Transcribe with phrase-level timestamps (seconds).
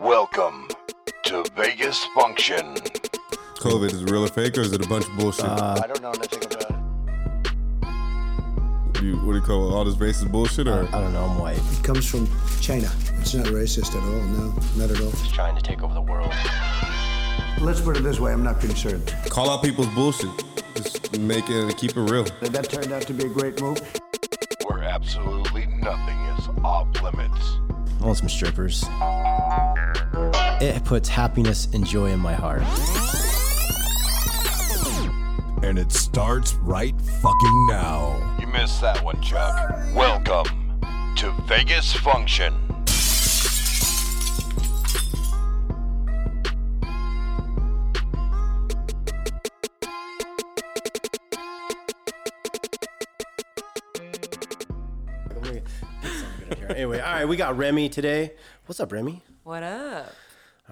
[0.00, 0.66] Welcome
[1.24, 2.74] to Vegas Function.
[3.56, 5.44] COVID is real or fake, or is it a bunch of bullshit?
[5.44, 6.70] Uh, I don't know nothing about
[8.94, 9.02] it.
[9.02, 9.74] you, what do you call it?
[9.74, 11.26] all this racist bullshit, or I don't know.
[11.26, 11.58] I'm white.
[11.58, 12.26] It comes from
[12.62, 12.90] China.
[13.18, 14.22] It's not racist at all.
[14.22, 15.10] No, not at all.
[15.10, 16.32] It's trying to take over the world.
[17.60, 19.14] Let's put it this way I'm not concerned.
[19.28, 20.30] call out people's bullshit?
[20.76, 22.24] Just make it keep it real.
[22.40, 23.78] That turned out to be a great move.
[24.64, 27.58] Where absolutely nothing is off limits.
[28.00, 28.82] I want some strippers.
[30.60, 32.62] It puts happiness and joy in my heart.
[35.62, 38.36] And it starts right fucking now.
[38.40, 39.56] You missed that one, Chuck.
[39.94, 40.80] Welcome
[41.16, 42.54] to Vegas Function.
[56.70, 58.32] anyway, all right, we got Remy today.
[58.66, 59.22] What's up, Remy?
[59.50, 60.14] What up?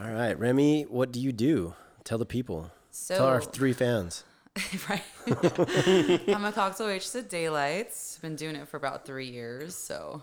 [0.01, 1.75] All right, Remy, what do you do?
[2.05, 2.71] Tell the people.
[3.09, 4.23] Tell our three fans.
[4.89, 5.03] right.
[6.29, 8.20] I'm a cocktail waitress at Daylights.
[8.23, 10.23] Been doing it for about three years, so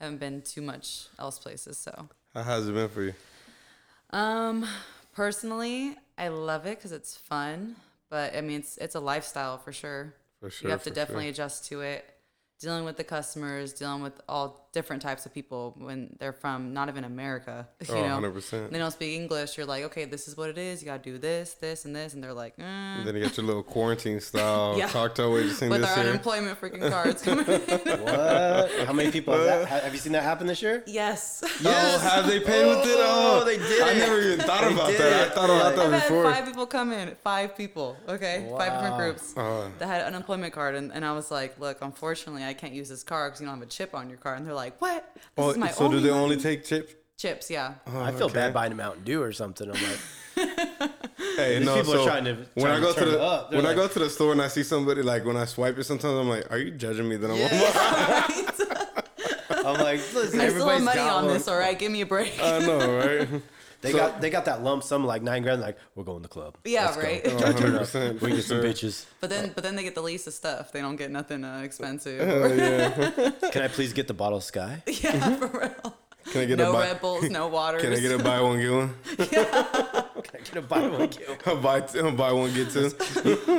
[0.00, 1.76] haven't been too much else places.
[1.76, 3.14] So, How has it been for you?
[4.08, 4.64] um,
[5.14, 7.76] personally, I love it because it's fun.
[8.08, 10.14] But I mean, it's it's a lifestyle for sure.
[10.40, 11.32] For sure, you have to definitely sure.
[11.32, 12.06] adjust to it.
[12.58, 16.88] Dealing with the customers, dealing with all different types of people when they're from not
[16.88, 17.68] even America.
[17.88, 18.70] You Oh, know, 100%.
[18.70, 19.56] they don't speak English.
[19.58, 20.80] You're like, okay, this is what it is.
[20.82, 23.04] You gotta do this, this, and this, and they're like, mm.
[23.04, 24.88] Then you got your little quarantine style Yeah.
[24.88, 26.08] cocktail waitressing with this our year.
[26.10, 27.44] unemployment freaking cards coming.
[27.46, 28.86] What?
[28.86, 29.82] How many people have that?
[29.84, 30.82] Have you seen that happen this year?
[30.86, 31.42] yes.
[31.60, 31.96] yes.
[31.96, 32.96] Oh, have they paid with it?
[32.98, 35.12] Oh, Oh, they did I never even thought They about did that.
[35.12, 35.32] I it.
[35.34, 36.24] thought about that I've had before.
[36.32, 37.14] five people come in.
[37.22, 37.96] Five people.
[38.08, 39.68] Okay, five different groups Uh.
[39.78, 42.88] that had an unemployment card, and, and I was like, "Look, unfortunately, I can't use
[42.88, 45.10] this card because you don't have a chip on your card." And they're like, "What?
[45.14, 46.94] This Oh, is my so do they only take chips?
[47.18, 47.50] chips?
[47.50, 47.74] Yeah.
[47.86, 48.34] Oh, I feel okay.
[48.34, 49.68] bad buying a Mountain Dew or something.
[49.68, 49.98] I'm like,
[51.36, 53.50] Hey, These no, people are so trying to- when I go to turn the up.
[53.50, 55.78] They're when I go to the store and I see somebody like when I swipe
[55.78, 57.52] it, sometimes I'm like, "Are you judging me that I'm like
[59.66, 61.34] I'm like, listen, I still have money got on one.
[61.34, 61.46] this.
[61.48, 62.32] All right, give me a break.
[62.42, 63.28] I know, right?
[63.82, 65.60] They So- got they got that lump sum like nine grand.
[65.60, 66.56] Like we're going to the club.
[66.64, 67.02] yeah, Let's go.
[67.02, 67.22] right.
[67.26, 68.12] Oh, 100%.
[68.20, 69.04] We can get some bitches.
[69.20, 70.72] but then, but then they get the least of stuff.
[70.72, 72.18] They don't get nothing uh, expensive.
[73.52, 74.82] Can I please get the bottle of Skyy?
[75.02, 75.96] yeah, for real.
[76.30, 76.80] Can I get No a buy?
[76.86, 77.78] Red Bulls, no water?
[77.78, 78.94] Can I get a buy one get one?
[79.18, 80.04] yeah.
[80.22, 81.56] Can I get a buy one get one?
[81.58, 82.92] A buy two, buy one get two.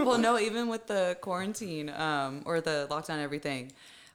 [0.06, 3.74] well, no, even with the quarantine um, or the lockdown and everything,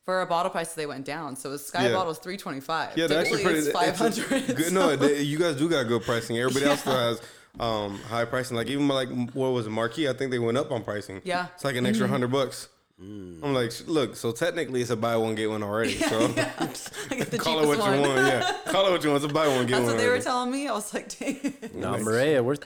[0.09, 1.37] for our bottle prices they went down.
[1.37, 1.93] So a Skyy Yeah.
[1.93, 2.97] bottle is three twenty five.
[2.97, 3.59] Yeah, that's actually pretty.
[3.59, 4.57] It's it's five hundred.
[4.57, 6.39] Good, no, they, you guys do got good pricing.
[6.39, 7.21] Everybody else still has
[7.61, 8.57] um, high pricing.
[8.57, 10.09] Like even like what was it, Marquee?
[10.09, 11.21] I think they went up on pricing.
[11.25, 11.49] Yeah.
[11.55, 12.71] it's like an extra hundred bucks.
[12.99, 15.97] I'm like, look, so technically it's a buy one get one already.
[15.99, 18.01] So I get the call it what one.
[18.01, 18.17] you want.
[18.17, 19.23] Yeah, call it what you want.
[19.23, 19.95] It's a buy one get That's one.
[19.97, 20.69] what they were telling me.
[20.69, 21.53] I was like, dang.
[21.75, 22.57] No, Maria, we're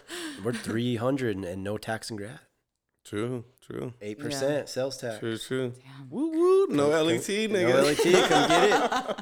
[0.45, 2.39] we're three hundred and no tax and grat.
[3.05, 5.19] True, true, Eight percent sales tax.
[5.21, 5.73] true, true.
[6.11, 7.69] Woo woo, no LET, nigga.
[7.69, 7.83] No.
[7.83, 9.17] LET, come get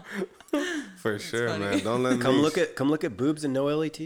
[0.53, 0.75] it.
[0.97, 1.65] For sure, funny.
[1.65, 1.79] man.
[1.85, 4.01] Don't let Come me- look at come look at boobs and no LET.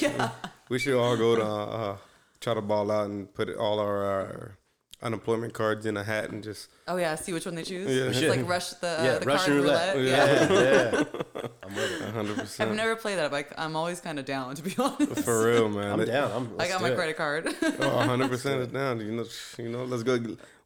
[0.00, 0.30] yeah.
[0.68, 1.96] We should all go to uh,
[2.40, 4.58] try to ball out and put all our, our
[5.02, 7.14] unemployment cards in a hat and just Oh yeah.
[7.16, 7.88] See which one they choose.
[7.94, 8.04] Yeah.
[8.10, 9.96] It's We like rush the uh, Yeah, the Russian card roulette.
[9.96, 10.50] roulette.
[10.50, 10.52] Yeah.
[10.52, 10.90] Yeah.
[10.90, 12.14] Yeah, I'm with it.
[12.14, 12.48] 100.
[12.60, 15.20] I've never played that, but I'm always kind of down to be honest.
[15.24, 15.92] For real, man.
[15.92, 16.32] I'm It- down.
[16.32, 16.96] I'm, I got do my it.
[16.96, 17.48] credit card.
[17.80, 19.00] Oh, 100 percent is down.
[19.00, 19.24] You know,
[19.58, 19.84] you know.
[19.84, 20.18] Let's go.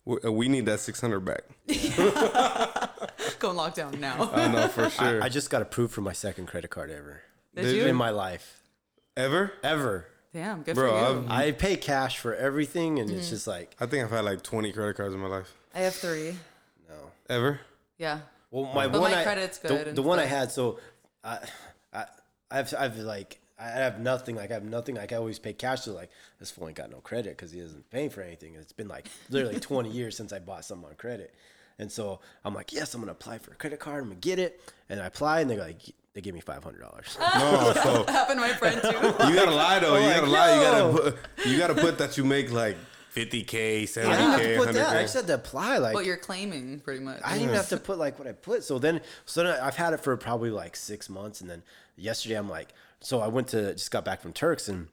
[0.06, 1.42] We, uh, need that 600 back.
[3.38, 4.30] Go lock down now.
[4.32, 5.22] I know for sure.
[5.22, 7.22] I just got approved for my second credit card ever
[7.54, 7.86] Did Did you?
[7.86, 8.62] in my life.
[9.16, 9.52] Ever?
[9.62, 10.06] Ever.
[10.32, 11.26] Damn, good Bro, for you.
[11.28, 13.18] I've- I pay cash for everything, and Mm-hmm.
[13.18, 15.52] it's just like I think I've had like 20 credit cards in my life.
[15.74, 16.36] I have three.
[16.88, 16.94] no.
[17.28, 17.60] Ever?
[17.98, 18.20] Yeah.
[18.50, 20.38] Well, my But one my I, credit's the- good The, and one I stuff.
[20.38, 20.78] had, so
[21.24, 21.38] I,
[21.92, 22.04] I,
[22.50, 24.36] I've, I've like, I have nothing.
[24.36, 24.94] Like I have nothing.
[24.96, 25.82] Like I always pay cash.
[25.82, 28.54] So like this fool ain't got no credit because he isn't paying for anything.
[28.54, 31.34] It's been like literally 20 years since I bought something on credit,
[31.78, 34.02] and so I'm like, yes, I'm gonna apply for a credit card.
[34.02, 35.82] I'm gonna get it, and I apply, and they're like,
[36.14, 37.16] they give me five hundred dollars.
[37.34, 37.72] No.
[37.74, 38.88] So Happened to my friend too.
[39.28, 39.96] you gotta lie though.
[39.96, 40.54] You oh, gotta lie.
[40.54, 41.46] You gotta put.
[41.46, 42.76] You gotta put that you make like
[43.14, 44.72] 50k, 70k, I didn't have to put 100k.
[44.74, 44.96] that.
[44.96, 45.78] I just had to apply.
[45.78, 47.20] Like but you're claiming pretty much.
[47.24, 48.62] I didn't even have to put like what I put.
[48.64, 51.62] So then, so then I've had it for probably like six months, and then
[51.96, 54.88] yesterday I'm like, so I went to just got back from Turks, and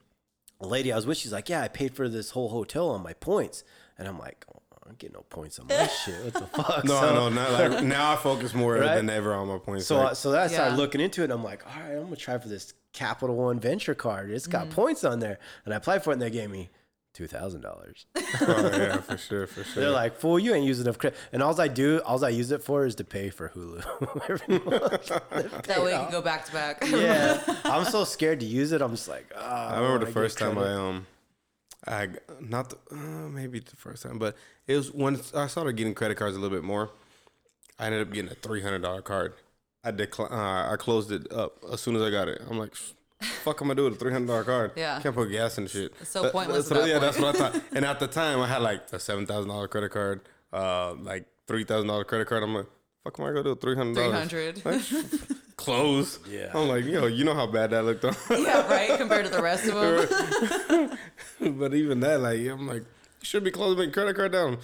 [0.60, 3.04] a lady I was with, she's like, yeah, I paid for this whole hotel on
[3.04, 3.64] my points,
[3.98, 6.24] and I'm like, oh, I don't get no points on my shit.
[6.24, 6.86] What the fuck?
[6.86, 8.14] No, so, no, not like now.
[8.14, 8.96] I focus more Right?
[8.96, 9.86] than ever on my points.
[9.86, 11.26] So, like, I so then I started looking into it.
[11.26, 14.32] and I'm like, all right, I'm gonna try for this Capital One Venture card.
[14.32, 14.52] It's Mm-hmm.
[14.52, 16.70] got points on there, and I applied for it, and they gave me
[17.14, 18.06] two thousand dollars.
[18.16, 19.84] Oh yeah, for sure, for sure.
[19.84, 21.18] They're like, fool, you ain't using enough credit.
[21.34, 23.84] And all I do, all I use it for is to pay for Hulu.
[25.68, 26.82] That way you can go back to back.
[26.88, 28.82] yeah, I'm so scared to use it.
[28.82, 31.08] I'm just like, oh, I remember the first time I um,
[31.86, 32.10] I
[32.40, 34.36] not the, uh, maybe the first time, but
[34.66, 36.90] it was when I started getting credit cards a little bit more.
[37.80, 39.34] I ended up getting a three hundred dollar card.
[39.84, 40.34] I declined.
[40.34, 42.42] Uh, I closed it up as soon as I got it.
[42.50, 42.74] I'm like,
[43.22, 44.72] fuck, I'm gonna do with a three hundred dollar card.
[44.76, 45.00] Yeah.
[45.02, 45.94] can't put gas in the shit.
[46.08, 47.02] so But- pointless so yeah, point.
[47.02, 47.62] that's what I thought.
[47.74, 50.22] And at the time, I had like a seven thousand dollar credit card,
[50.52, 52.42] uh, like three thousand dollar credit card.
[52.44, 52.66] I'm like,
[53.04, 54.30] fuck, am I gonna do three hundred dollars?
[54.30, 55.38] 300.
[55.68, 56.20] Close.
[56.30, 56.52] Yeah.
[56.54, 58.06] I'm like, yo, you know how bad that looked.
[58.06, 58.98] on yeah, right?
[58.98, 59.76] Compared to the rest of
[61.40, 61.58] them.
[61.60, 64.58] but even that, like, I'm like, you should be closing my credit card down.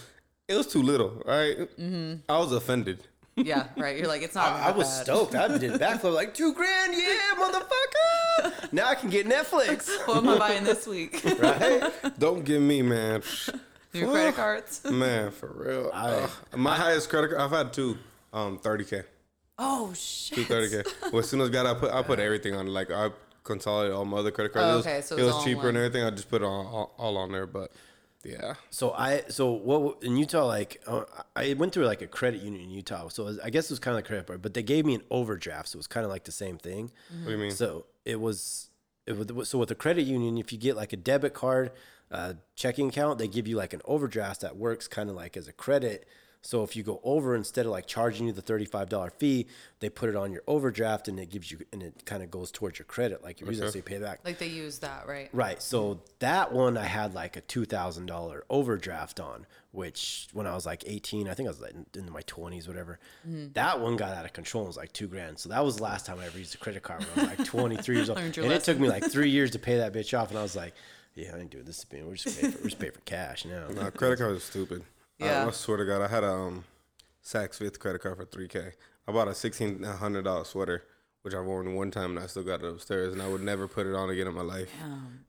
[0.47, 1.57] It was too little, right?
[1.77, 2.15] Mm-hmm.
[2.29, 3.00] I was offended.
[3.35, 3.97] Yeah, right.
[3.97, 4.53] You're like, it's not.
[4.53, 5.03] I that was bad.
[5.03, 5.35] stoked.
[5.35, 8.71] I did backflip like two grand, yeah, motherfucker.
[8.71, 11.21] Now I can get Netflix, What am I buying this week?
[11.39, 11.91] right?
[12.19, 13.23] Don't give me, man.
[13.94, 14.81] New credit cards.
[14.89, 15.89] man, for real.
[15.94, 16.29] Ugh.
[16.56, 17.97] my highest credit card, I've had two,
[18.31, 19.03] um, 30K.
[19.59, 20.47] Oh Two shit.
[20.47, 21.11] 30K.
[21.11, 22.67] Well, as soon as I got, I put, I put everything on.
[22.67, 23.11] Like, I
[23.44, 24.65] consolidated all my other credit cards.
[24.65, 26.03] Oh, It was- okay, so it it was was, all in cheaper and everything.
[26.03, 27.45] I just put it all, all, all on there.
[27.45, 27.71] But
[28.23, 28.55] yeah.
[28.71, 30.45] So I, so what in Utah?
[30.45, 31.03] Like, uh,
[31.35, 33.09] I went through like a credit union in Utah.
[33.09, 34.95] So was- I guess it was kind of like credit card, but they gave me
[34.95, 36.91] an overdraft, so it was kind of like the same thing.
[37.09, 37.51] What do you mean?
[37.51, 38.69] So it was,
[39.06, 41.71] it was so with a credit union, if you get like a debit card,
[42.11, 45.47] uh, checking account, they give you like an overdraft that works kind of like as
[45.47, 46.07] a credit.
[46.45, 49.48] So if you go over instead of like charging you the thirty five dollar fee,
[49.80, 52.51] they put it on your overdraft and it gives you and it kind of goes
[52.51, 54.19] towards your credit, like your reason so you pay back.
[54.25, 55.30] Like they use that, right?
[55.31, 55.62] Right.
[55.62, 60.54] So that one I had like a two thousand dollar overdraft on, which when I
[60.54, 63.00] was like eighteen, I think I was like in, in my twenties, whatever.
[63.25, 63.54] Mm-hmm.
[63.54, 64.66] That one got out of control.
[64.66, 65.40] It was like two grand.
[65.40, 67.40] So that was the last time I ever used a credit card when I was
[67.40, 68.19] like twenty three years old.
[68.19, 70.44] And your it took me like three years to pay that bitch off, and I
[70.44, 70.74] was like,
[71.16, 71.86] yeah, I ain't doing this.
[71.92, 72.06] Man.
[72.06, 73.68] We're just pay for, we're just pay for cash now.
[73.69, 74.84] No, credit card is stupid.
[75.21, 75.48] I- Yeah.
[75.48, 76.63] I, swear to God, I had a um,
[77.24, 78.71] Saks Fifth credit card for three K.
[79.07, 80.83] I bought a sixteen hundred dollar sweater,
[81.24, 83.68] which I've worn one time, and I still got it upstairs, and I would never
[83.68, 84.69] put it on again in my life.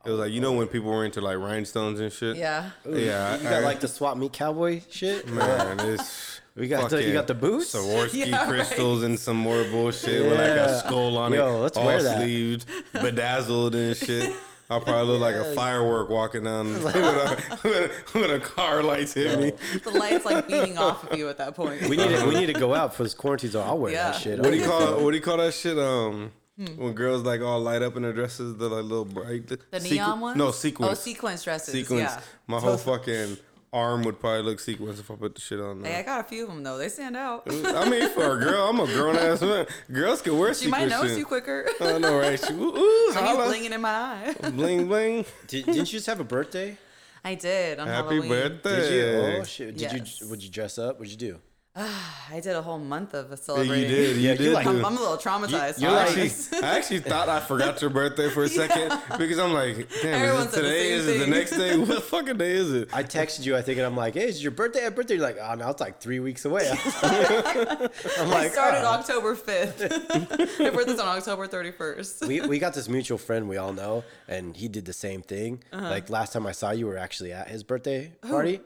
[0.05, 2.37] It was like you know when people were into like rhinestones and shit.
[2.37, 2.71] Yeah.
[2.89, 3.35] yeah.
[3.37, 5.29] You I- got I- like the swap meet cowboy shit.
[5.29, 6.41] man, it's.
[6.57, 7.75] We got the- you fucking got the boots?
[7.75, 8.49] Swarovski Yeah, right.
[8.49, 12.01] crystals, and some more bullshit with like a skull on Yo, it, let's all wear
[12.01, 12.19] that.
[12.21, 14.33] sleeved, bedazzled and shit.
[14.71, 18.83] I probably look like a firework walking down with a, with a, with a car
[18.83, 19.53] lights hit me.
[19.85, 21.83] The lights like beating off of you at that point.
[21.83, 23.51] We need to we need to go out for this quarantine.
[23.51, 24.13] So I'll wear Yeah.
[24.13, 24.39] that shit.
[24.41, 25.79] What do you call what do you call that shit?
[25.79, 26.67] Um, Hmm.
[26.81, 29.49] when girls like all light up in their dresses, the like little bright.
[29.49, 30.37] the sequ- neon ones?
[30.39, 30.93] No sequence.
[30.93, 31.73] Oh, sequence dresses.
[31.75, 32.03] Sequence.
[32.13, 32.21] Yeah.
[32.47, 33.39] My whole fucking
[33.75, 35.85] arm would probably look sequence if I put the shit on.
[35.85, 36.79] Hey, I got a few of them though.
[36.79, 37.43] They stand out.
[37.47, 39.67] I mean, for a girl, I'm a grown ass man.
[39.93, 41.19] Girls can wear She might sequence notice shit.
[41.19, 41.69] you quicker.
[41.81, 42.39] I don't know, right?
[42.39, 44.35] She, ooh, ooh, When you blinging in my eye.
[44.51, 45.25] bling bling.
[45.49, 46.79] Did, didn't you just have a birthday?
[47.27, 48.29] I did on Happy Halloween.
[48.29, 48.77] birthday!
[48.81, 49.41] Did you?
[49.41, 49.77] Oh shit!
[49.77, 50.21] Did Yes.
[50.21, 50.29] you?
[50.29, 50.99] Would you dress up?
[50.99, 51.41] What'd you do?
[51.77, 53.91] I did a whole month of Yeah, celebrating.
[53.91, 54.17] you did.
[54.17, 54.53] You Yeah, you did.
[54.53, 55.81] like- I'm, I'm a little traumatized.
[55.81, 56.31] You by actually.
[56.63, 60.47] I actually thought I forgot your birthday for a second because I'm like, damn, Everyone
[60.47, 60.83] is it said the today?
[60.91, 61.77] same Is it the next day?
[61.77, 62.91] What fucking day is it?
[62.93, 63.57] I texted you.
[63.57, 64.85] I think, and I'm like, "Hey, is your birthday?
[64.87, 68.95] At birthday?" You're like, "Oh, now it's like three weeks away." I'm I started "Oh."
[68.95, 70.59] October 5th.
[70.61, 72.29] My birthday's on October 31st.
[72.29, 75.63] we, we got this mutual friend we all know, and he did the same thing.
[75.73, 75.91] Uh-huh.
[75.91, 78.61] Like last time I saw you, we were actually at his birthday party,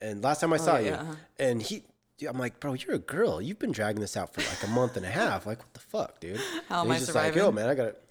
[0.00, 1.14] and last time I saw you, yeah, uh-huh.
[1.38, 1.82] and he,
[2.18, 3.40] dude, I'm like, bro, you're a girl.
[3.40, 5.46] You've been dragging this out for like a month and a half.
[5.46, 6.40] Like, what the fuck, dude?
[6.68, 8.02] How And am he's I just like, yo, man, I got it.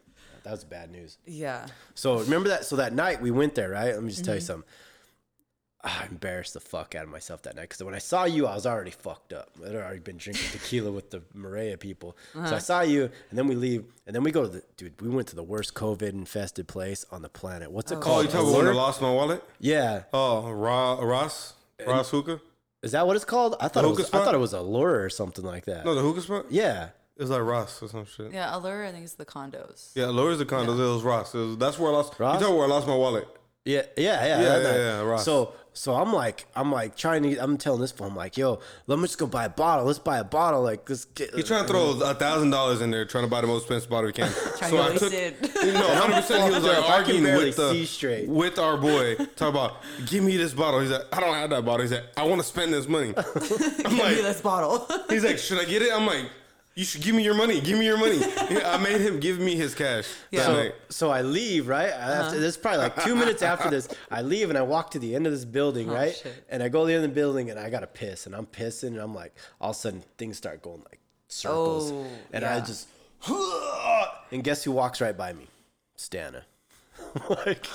[0.44, 1.18] That was bad news.
[1.25, 1.65] Yeah.
[1.96, 2.65] So remember that?
[2.65, 3.94] So that night we went there, right?
[3.94, 4.46] Let me just tell you Mm-hmm.
[4.46, 4.70] something.
[5.88, 8.48] Ah, I embarrassed the fuck out of myself that night because when I saw you,
[8.48, 9.50] I was already fucked up.
[9.63, 12.18] I'd already been drinking tequila with the Maria people.
[12.36, 12.48] Uh-huh.
[12.48, 15.00] So I saw you, and then we leave, and then we go to the dude.
[15.00, 17.70] We went to the worst COVID infested place on the planet.
[17.72, 18.25] What's it Oh, called?
[18.25, 19.44] you talking about when I lost my wallet?
[19.60, 21.53] Yeah, Oh, Ra- Ross?
[21.86, 22.41] Ross Hookah?
[22.86, 23.56] Is that what it's called?
[23.60, 24.00] I thought it was.
[24.00, 24.24] I spot?
[24.25, 25.84] thought it was Allure or something like that.
[25.84, 26.46] No, the hookah spot?
[26.50, 26.89] Yeah.
[27.18, 28.32] It was like Ross or some shit.
[28.34, 29.92] Yeah, Yeah, Allure, I think it's the condos.
[29.96, 30.77] Yeah, Allure is the condos.
[30.77, 31.34] It was Ross.
[31.34, 32.20] It was, that's where I lost.
[32.20, 32.36] Ross?
[32.36, 33.27] You talking where I lost my wallet?
[33.63, 35.24] Yeah, yeah, yeah, Yeah, I- yeah, yeah, Ross.
[35.25, 37.38] So, so I'm like, I'm like trying to.
[37.38, 39.86] I'm telling this fool, I'm like, yo, let me just go buy a bottle.
[39.86, 40.62] Let's buy a bottle.
[40.62, 41.03] Like, this.
[41.03, 43.63] Get, He's trying to throw a thousand dollars in there, trying to buy the most
[43.63, 44.32] expensive bottle he can.
[44.65, 45.36] So I took, it.
[45.65, 46.46] you know, hundred percent.
[46.46, 46.89] He was like up.
[46.89, 48.29] I can arguing with the see straight.
[48.29, 50.79] with our boy, talk about, give me this bottle.
[50.79, 51.82] He's like, I don't have that bottle.
[51.82, 53.13] He's like, I want to spend this money.
[53.17, 54.88] I'm Give me like, this bottle.
[55.10, 55.91] he's like, should I get it?
[55.94, 56.29] I'm like,
[56.75, 57.62] you should give me your money.
[57.62, 58.20] Give me your money.
[58.65, 60.08] I made him give me his cash.
[60.29, 60.41] Yeah.
[60.41, 60.75] that So, night.
[60.89, 61.91] so I leave, right?
[61.94, 62.32] I have to, uh-huh.
[62.32, 63.88] this is probably like two minutes after this.
[64.12, 66.13] I leave and I walk to the end of this building, oh, right?
[66.13, 66.46] shit.
[66.50, 68.36] And I go to the end of the building and I got to piss and
[68.36, 71.91] I'm pissing and I'm like, all of a sudden things start going like circles.
[71.94, 72.65] Oh, and I yeah.
[72.65, 72.88] just,
[74.32, 75.48] and guess who walks right by me?
[75.98, 76.41] Stana.
[77.29, 77.65] like,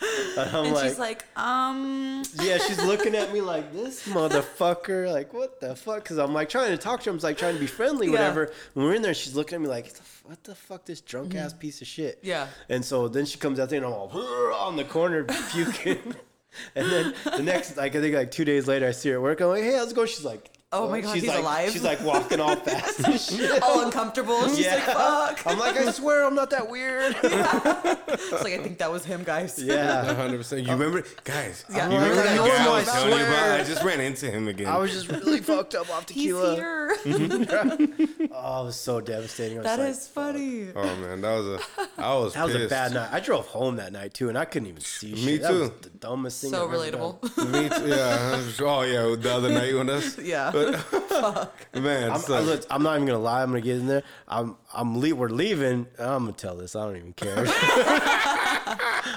[0.00, 5.12] And I'm And like, she's like, um, yeah, she's looking at me like this motherfucker,
[5.12, 6.02] like what the fuck?
[6.02, 8.12] Because I'm like trying to talk to her, I'm like trying to be friendly, Yeah.
[8.12, 8.52] whatever.
[8.74, 10.84] When we're in there, she's looking at me like, "What the f- what the fuck,
[10.86, 12.18] this drunk ass piece of shit.
[12.22, 12.46] Yeah.
[12.68, 16.14] And so then she comes out there and I'm all on the corner puking.
[16.74, 19.22] and then the next, like I think like two days later, I see her at
[19.22, 19.40] work.
[19.40, 20.08] I'm like, hey, how's it going?
[20.08, 21.72] She's like, Oh my God, she's he's like, alive?
[21.72, 23.60] She's like walking all fast and shit.
[23.60, 24.46] all uncomfortable.
[24.54, 25.44] She's like, fuck.
[25.44, 27.16] I'm like, I swear I'm not that weird.
[28.12, 29.62] It's like, I think that was him, guys.
[29.62, 30.14] yeah.
[30.14, 30.62] hundred percent.
[30.62, 30.76] You oh.
[30.76, 31.64] remember, guys?
[31.70, 31.88] Yeah.
[31.88, 33.38] You remember like, that no, guy no, I was I telling you about?
[33.38, 33.52] swear.
[33.52, 34.66] I just ran into him again.
[34.66, 36.50] I was just really fucked up off tequila.
[36.50, 36.56] He's tequila.
[36.56, 36.96] here.
[37.04, 38.24] Mm-hmm.
[38.32, 39.58] Oh, it was so devastating.
[39.58, 40.68] I was That like, is funny.
[40.74, 41.60] oh man, that was a.
[41.98, 42.34] I was.
[42.34, 43.08] That was a bad night.
[43.12, 45.12] I drove home that night too, and I couldn't even see.
[45.12, 45.42] Me shit.
[45.42, 45.74] That was too.
[45.82, 46.50] the dumbest thing.
[46.50, 47.12] So I've ever done.
[47.12, 47.52] relatable.
[47.52, 47.88] Me too.
[47.88, 48.66] Yeah.
[48.66, 49.16] Oh yeah.
[49.16, 50.18] The other night with us.
[50.18, 50.50] yeah.
[51.74, 53.42] Man, I'm, so, I, look, I'm not even gonna lie.
[53.42, 54.02] I'm gonna get in there.
[54.28, 55.86] I'm I'm le- we're leaving.
[55.98, 56.74] I'm gonna tell this.
[56.76, 57.44] I don't even care.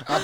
[0.07, 0.23] I'm,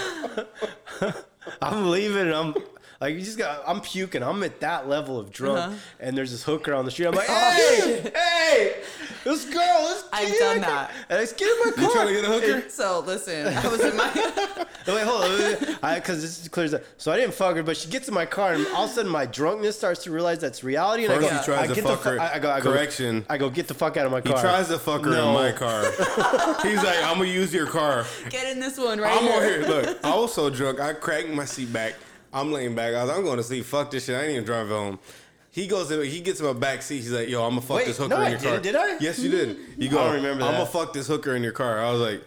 [1.61, 2.27] I'm leaving.
[2.27, 2.53] And I'm
[3.01, 3.63] like you just got.
[3.67, 4.23] I'm puking.
[4.23, 5.75] I'm at that level of drunk, Uh-huh.
[5.99, 7.07] and there's this hooker on the street.
[7.07, 8.75] I'm like, hey, hey,
[9.23, 9.78] this girl, this
[10.19, 10.91] I've kid." done that.
[11.09, 11.83] And I just get in my car.
[11.83, 12.69] you trying to get a hooker?
[12.69, 15.95] So listen, I was in my wait, hold on.
[15.95, 16.81] Because this clears up.
[16.97, 18.93] So I didn't fuck her, but she gets in my car, and all of a
[18.93, 21.05] sudden my drunkenness starts to realize that's reality.
[21.05, 22.19] And First I go, he tries I to get fuck the fu- her.
[22.21, 23.25] I, I go, I go, Correction.
[23.29, 24.35] I go, get the fuck out of my car.
[24.35, 25.29] He tries to fuck her No.
[25.29, 25.83] in my car.
[26.63, 28.05] He's like, I'm gonna use your car.
[28.29, 29.59] get in this one right I'm over here.
[29.59, 29.67] here.
[29.69, 30.79] Look, I was so drunk.
[30.79, 31.95] I cracked my seat back.
[32.31, 32.93] I'm laying back.
[32.93, 33.65] I was, I'm going to sleep.
[33.65, 34.15] Fuck this shit.
[34.15, 34.99] I ain't even driving home.
[35.51, 36.01] He goes in.
[36.03, 36.97] He gets in my back seat.
[36.97, 38.63] He's like, "Yo, I'm gonna fuck Wait, this hooker no, in I your car." didn't.
[38.63, 38.97] Did I?
[38.99, 39.57] Yes, you did.
[39.77, 39.99] You go.
[39.99, 41.79] I don't remember I'm gonna fuck this hooker in your car.
[41.79, 42.23] I was like,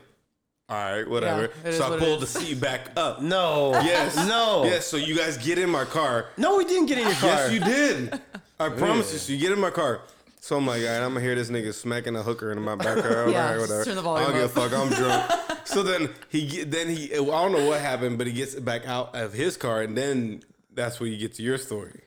[0.69, 3.23] "All right, whatever." Yeah, so I what pulled the seat back up.
[3.23, 3.73] No.
[3.83, 4.17] Yes.
[4.29, 4.65] No.
[4.65, 4.87] Yes.
[4.87, 6.27] So you guys get in my car.
[6.37, 7.29] No, we didn't get in your car.
[7.31, 8.21] Yes, you did.
[8.59, 9.19] I promise you.
[9.19, 10.01] So you get in my car.
[10.41, 12.75] So I'm like, all right, I'm gonna hear this nigga smacking a hooker in my
[12.75, 12.97] back.
[12.97, 13.85] All right, Yeah, whatever.
[13.85, 14.73] turn the volume I don't give a fuck.
[14.73, 15.33] I'm drunk.
[15.65, 19.15] so then he then he I don't know what happened, but he gets back out
[19.15, 20.43] of his car, and then
[20.75, 22.01] that's where you get to your story.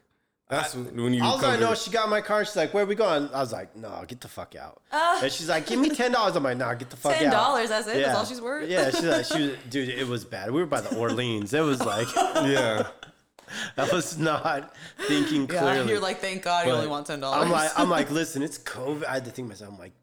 [0.48, 1.24] That's when you.
[1.24, 2.46] All I know, to- is she got my car.
[2.46, 5.20] She's like, "Where are we going?" I was like, "No, get the fuck out." Oh.
[5.24, 7.32] and she's like, "Give me ten dollars." I'm like, "Nah, get the fuck Ten out."
[7.32, 7.70] dollars.
[7.70, 8.04] That's it.
[8.06, 8.70] That's all she's worth.
[8.70, 10.52] Yeah, she's like, she was, dude, it was bad.
[10.52, 11.52] We were by the Orleans.
[11.54, 12.88] It was like, yeah.
[13.78, 14.74] I was not
[15.08, 15.90] thinking Yeah, clearly.
[15.92, 17.46] you're like, thank God you only want ten dollars.
[17.46, 19.06] I'm like, I'm like, listen, it's COVID.
[19.06, 19.94] I had to think to myself, I'm like,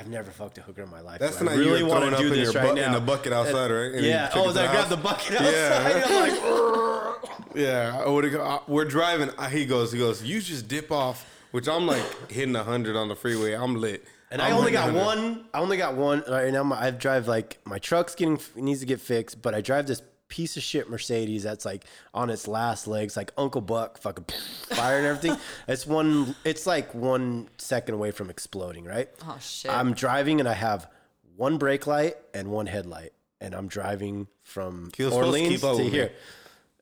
[0.00, 1.18] I've never fucked a hooker in my life.
[1.20, 2.62] That's Do the I night you really were throwing to up do in this your
[2.62, 2.86] right now.
[2.86, 3.92] in the bucket uh, outside, right?
[3.94, 4.30] And yeah.
[4.34, 5.46] Oh, it to then the I grabbed the bucket Yeah.
[5.46, 6.02] outside.
[6.06, 7.20] I'm like,
[7.54, 8.04] Yeah, I
[8.40, 9.30] I- we're driving.
[9.36, 10.22] I- He goes, he goes.
[10.22, 13.52] You just dip off, which I'm like hitting hundred on the freeway.
[13.52, 15.04] I'm lit, and I I'm only got 100.
[15.04, 15.44] one.
[15.52, 16.62] I only got one right now.
[16.62, 20.00] My, I drive like my truck's getting needs to get fixed, but I drive this
[20.30, 21.84] piece of shit Mercedes that's like
[22.14, 24.24] on its last legs, like Uncle Buck, fucking
[24.70, 25.36] fire and everything.
[25.68, 26.34] It's one.
[26.44, 28.84] It's like one second away from exploding.
[28.86, 29.10] Right.
[29.26, 29.70] oh shit.
[29.70, 30.88] I'm driving and I have
[31.36, 35.78] one brake light and one headlight, and I'm driving from He to Orleans to with
[35.80, 35.90] me.
[35.90, 36.12] here.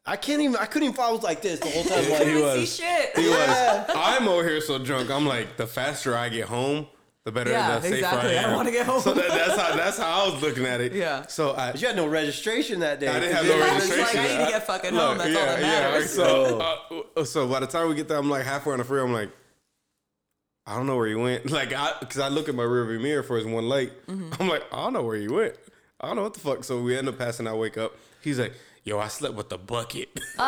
[0.06, 0.56] I can't even.
[0.56, 2.04] I couldn't even follow like this the whole time.
[2.04, 2.76] He Like, see was.
[2.76, 3.18] shit.
[3.18, 3.84] He was.
[3.94, 5.10] I'm over here so drunk.
[5.10, 6.86] I'm like, the faster I get home,
[7.28, 8.38] the better, Yeah, the safer exactly.
[8.38, 9.00] I I wanna get home.
[9.00, 10.92] So that, that's how that's how I was looking at it.
[10.92, 11.26] Yeah.
[11.26, 11.74] So I.
[11.74, 13.08] you had no registration that day.
[13.08, 14.00] I didn't have no I registration.
[14.02, 15.18] like, I need to get fucking home.
[15.18, 16.12] That's all that matters.
[16.12, 16.58] So,
[17.16, 19.06] uh, so by the time we get there, I'm like halfway on the freeway.
[19.06, 19.30] I'm like,
[20.66, 21.50] I don't know where he went.
[21.50, 23.92] Like, I because I look at my rearview mirror for his one light.
[24.06, 24.40] Mm-hmm.
[24.40, 25.54] I'm like, I don't know where he went.
[26.00, 26.64] I don't know what the fuck.
[26.64, 27.46] So we end up passing.
[27.46, 27.92] I wake up.
[28.22, 28.54] He's like,
[28.84, 30.08] Yo, I slept with the bucket.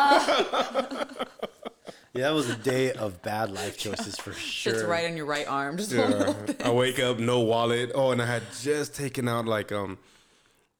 [2.13, 4.73] Yeah, that was a day of bad life choices for sure.
[4.73, 5.77] Shit's right on your right arm.
[5.77, 6.33] Just Yeah.
[6.63, 7.91] I wake up, no wallet.
[7.95, 9.97] Oh, and I had just taken out like um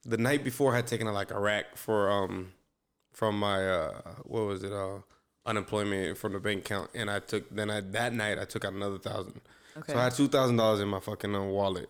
[0.06, 2.52] the night before I had taken out like a rack for um
[3.14, 5.00] from my uh what was it uh
[5.46, 8.74] unemployment from the bank account and I took then I that night I took out
[8.74, 9.42] another thousand.
[9.78, 9.94] Okay.
[9.94, 11.90] So I had two thousand dollars in my fucking uh, wallet.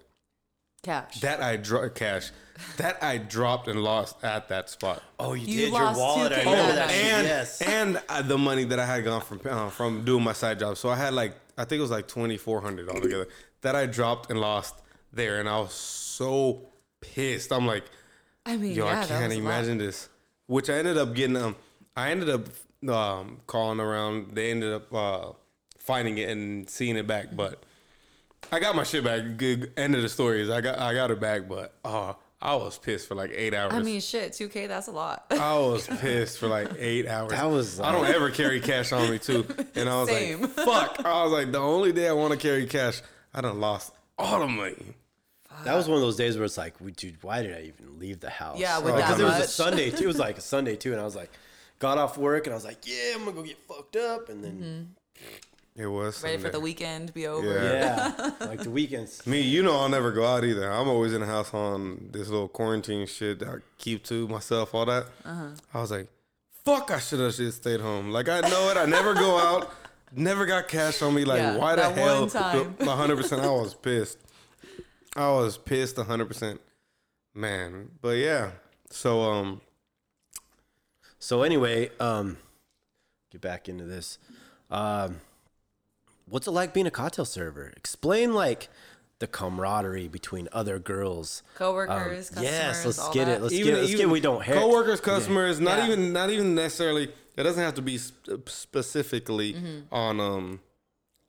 [0.83, 1.19] Cash.
[1.21, 2.31] That I dropped cash.
[2.77, 5.01] That I dropped and lost at that spot.
[5.19, 6.31] oh, you, You did your lost wallet.
[6.31, 6.91] I 2K remember that that.
[6.91, 7.61] shit, and yes.
[7.61, 10.77] and uh, the money that I had gone from uh, from doing my side job.
[10.77, 13.27] So I had like I think it was like twenty four hundred altogether
[13.61, 14.75] that I dropped and lost
[15.11, 16.69] there, and I was so
[16.99, 17.51] pissed.
[17.51, 17.85] I'm like,
[18.45, 19.45] I mean, yo, yeah, I that can't was a lot.
[19.45, 20.09] imagine this.
[20.45, 21.37] Which I ended up getting.
[21.37, 21.55] Um,
[21.95, 22.45] I ended up
[22.89, 24.35] um calling around.
[24.35, 25.31] They ended up uh
[25.79, 27.63] finding it and seeing it back, but.
[28.51, 29.37] I got my shit back.
[29.37, 32.55] Good end of the story is I got I got it back, but uh, I
[32.55, 33.73] was pissed for like eight hours.
[33.73, 35.25] I mean, shit, 2K, that's a lot.
[35.29, 37.31] I was pissed for like eight hours.
[37.31, 39.45] That was, I don't ever carry cash on me too,
[39.75, 40.41] and I was Same.
[40.41, 43.01] like, "Fuck!" I was like, the only day I want to carry cash,
[43.33, 44.95] I done lost all the money.
[45.63, 48.19] That was one of those days where it's like, dude, why did I even leave
[48.19, 48.57] the house?
[48.57, 49.47] Yeah, with because it was a.
[49.47, 50.05] Sunday too.
[50.05, 51.29] It was like a Sunday too, and I was like,
[51.77, 54.43] got off work and I was like, yeah, I'm gonna go get fucked up, and
[54.43, 54.95] then
[55.75, 57.47] It was Ready for the weekend to be over.
[57.47, 58.13] Yeah.
[58.19, 59.25] Yeah, like the weekends.
[59.25, 60.69] Me, you know, I'll never go out either.
[60.69, 64.75] I'm always in the house on this little quarantine shit that I keep to myself,
[64.75, 65.05] all that.
[65.23, 65.47] Uh-huh.
[65.73, 66.07] I was like,
[66.65, 68.11] fuck, I should have just stayed home.
[68.11, 68.77] Like, I know it.
[68.77, 69.73] I never go out.
[70.13, 71.23] Never got cash on me.
[71.23, 72.19] Like, Yeah, why the hell?
[72.23, 72.73] one time.
[72.79, 73.39] 100%.
[73.39, 74.17] I was pissed.
[75.15, 76.59] I was pissed 100%.
[77.33, 77.91] Man.
[78.01, 78.51] But yeah.
[78.89, 79.61] So, um,
[81.17, 82.35] So anyway, um,
[83.31, 84.17] get back into this.
[84.69, 85.21] Um,
[86.31, 87.71] what's it like being a cocktail server?
[87.77, 88.69] Explain like
[89.19, 91.43] the camaraderie between other girls.
[91.55, 92.43] Coworkers, Um, customers.
[92.43, 93.35] yes, let's all get that.
[93.37, 93.41] it.
[93.43, 93.67] Let's get.
[93.67, 93.77] It.
[93.81, 94.09] Let's get.
[94.09, 95.85] We don't have coworkers, customers, not Yeah.
[95.87, 97.13] even not even necessarily.
[97.37, 99.93] It doesn't have to be sp- specifically Mm-hmm.
[99.93, 100.59] on um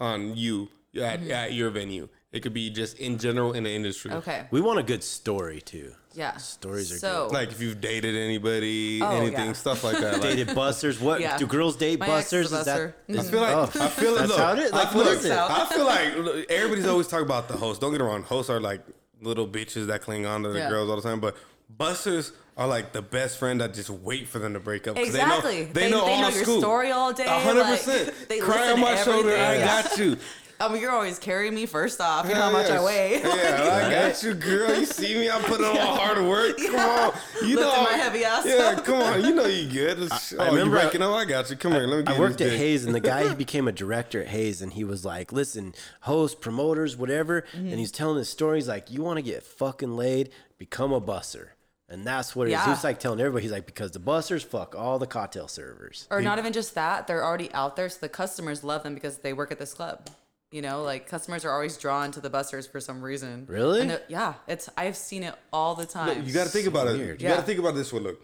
[0.01, 2.09] on you at, at your venue.
[2.33, 4.11] It could be just in general in the industry.
[4.11, 4.47] Okay.
[4.51, 5.93] We want a good story too.
[6.15, 6.37] Yeah.
[6.39, 9.53] Stories are so, Like if you've dated anybody, Oh, anything, yeah.
[9.53, 10.15] stuff like that.
[10.15, 10.99] Like, Dated busters.
[10.99, 11.37] What Yeah.
[11.37, 12.47] do girls date My busters?
[12.47, 12.81] is a Is that?
[12.81, 13.31] I Mhm.
[13.31, 14.73] feel like Oh, I feel that's look, how it is.
[14.73, 15.33] Like, I feel what like, it?
[15.33, 17.83] I feel like look, everybody's always talking about the host.
[17.83, 18.81] Don't get me wrong, hosts are like
[19.21, 20.69] little bitches that cling on to the Yeah.
[20.71, 21.37] girls all the time, but
[21.69, 24.97] busters are like the best friend that just wait for them to break up.
[24.99, 25.65] Exactly.
[25.65, 26.61] They know, they know all the your scoop.
[26.61, 27.25] story all day.
[27.25, 28.15] A hundred like, percent.
[28.29, 29.35] They Cry on my to shoulder.
[29.37, 30.17] I got you.
[30.63, 32.27] I mean, you're always carrying me first off.
[32.29, 33.21] You know how Hell much I weigh.
[33.23, 34.79] Yeah, I got you, girl.
[34.79, 35.29] You see me?
[35.31, 36.57] I put in all hard work.
[36.59, 38.85] Come on, you Lifting know my heavy ass Yeah, up.
[38.85, 39.25] come on.
[39.25, 40.09] You know you good.
[40.11, 41.13] oh, remember you I- breaking up?
[41.15, 41.57] I got you.
[41.57, 41.83] Come here.
[41.87, 42.03] Let me.
[42.05, 42.59] Get I worked at dick.
[42.59, 45.75] Haze, and the guy he became a director at Haze, and he was like, "Listen,
[46.03, 47.67] host, promoters, whatever," Mm-hmm.
[47.69, 48.59] and he's telling his story.
[48.59, 50.31] He's like, "You want to get fucking laid?
[50.59, 51.49] Become a busser."
[51.89, 52.61] And that's what it is.
[52.61, 52.71] He Yeah.
[52.71, 56.07] was like telling everybody, he's like, because the busters fuck all the cocktail servers.
[56.11, 59.19] Or not even just that, they're already out there, so the customers love them because
[59.19, 60.09] they work at this club.
[60.53, 63.47] You know, like customers are always drawn to the busters for some reason.
[63.49, 63.81] Really?
[63.81, 66.09] And they're- yeah, it's I've seen it all the time.
[66.19, 66.99] Look, you got to think about it.
[66.99, 67.23] weird.
[67.23, 68.03] You got to think about this one.
[68.03, 68.23] Look,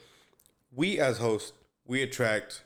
[0.73, 1.53] we as hosts,
[1.87, 2.63] we attract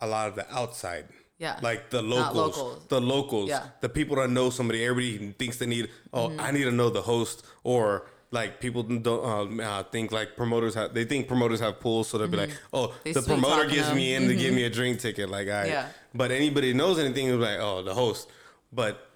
[0.00, 1.04] a lot of the outside.
[1.38, 1.58] Yeah.
[1.62, 2.86] Like the locals, locals.
[2.88, 3.58] the locals, Yeah.
[3.60, 3.68] Mm-hmm.
[3.82, 4.84] the people that know somebody.
[4.84, 5.88] Everybody thinks they need.
[6.12, 10.36] Oh, I need to know the host, or like people don't um, uh, think like
[10.36, 10.94] promoters have.
[10.94, 12.96] They think promoters have pools, so they'll be like, oh, Mm-hmm.
[13.04, 13.96] They the promoter talking gives them.
[13.96, 15.28] me in to give me a drink ticket.
[15.28, 15.66] Like, I.
[15.66, 15.86] Yeah.
[16.14, 18.28] But anybody knows anything is like, oh, the host.
[18.72, 19.06] But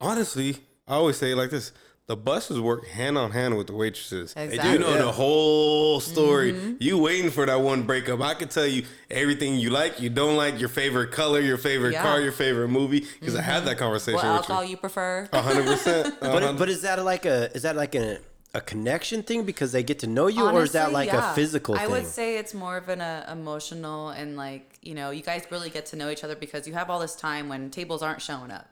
[0.00, 0.56] honestly,
[0.86, 1.72] I always say it like this:
[2.06, 4.32] the buses work hand on hand with the waitresses.
[4.36, 4.72] Exactly.
[4.72, 5.02] You know Yeah.
[5.02, 6.52] the whole story.
[6.52, 6.74] Mm-hmm.
[6.80, 8.20] You waiting for that one breakup.
[8.22, 11.92] I could tell you everything you like, you don't like, your favorite color, your favorite
[11.92, 11.98] Yeah.
[11.98, 12.08] Mm-hmm.
[12.08, 13.06] car, your favorite movie.
[13.20, 14.70] Because I had that conversation what with alcohol you.
[14.70, 15.28] you prefer?
[15.32, 16.14] hundred percent.
[16.20, 18.18] But but is that like a is that like a
[18.54, 21.32] a connection thing because they get to know you, or is that like yeah.
[21.32, 21.82] a physical thing?
[21.82, 21.92] I thing?
[21.92, 25.70] would say it's more of an uh, emotional and like you know you guys really
[25.70, 28.50] get to know each other because you have all this time when tables aren't showing
[28.50, 28.68] up.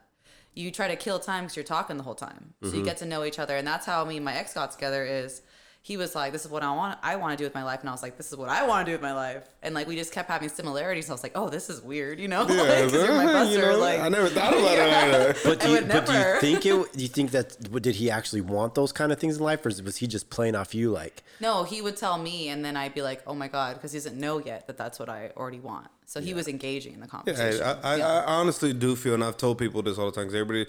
[0.53, 2.77] You try to kill time because you're talking the whole time, so Mm-hmm.
[2.79, 5.05] you get to know each other, and that's how me and my ex got together.
[5.05, 5.41] Is
[5.83, 6.97] he was like, "This is what I want.
[7.03, 8.65] I want to do with my life," and I was like, "This is what I
[8.65, 11.09] want to do with my life," and like we just kept having similarities.
[11.09, 12.47] I was like, "Oh, this is weird," you know?
[12.49, 15.37] Yeah, like, 'cause you're my you know, like I never thought about it like that.
[15.45, 16.93] But do, you, would but do you think it?
[16.97, 17.71] Do you think that?
[17.81, 20.55] Did he actually want those kind of things in life, or was he just playing
[20.55, 20.89] off you?
[20.89, 23.91] Like, No, he would tell me, and then I'd be like, "Oh my god," because
[23.91, 25.87] he doesn't know yet that that's what I already want.
[26.09, 27.63] So he was engaging in the Yeah, conversation.
[27.63, 28.07] I, I, Yeah.
[28.07, 30.25] I honestly do feel, and I've told people this all the time.
[30.27, 30.65] 'cause everybody,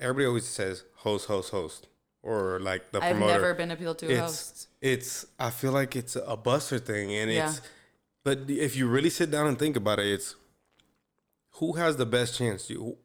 [0.00, 1.86] everybody always says host, host, host,
[2.22, 3.32] or like the I've promoter.
[3.34, 4.68] never been appealed to a it's host.
[4.80, 7.50] it's I feel like it's a buster thing and Yeah.
[7.50, 7.60] it's
[8.24, 10.34] but if you really sit down and think about it it's
[11.52, 12.96] who has the best chance you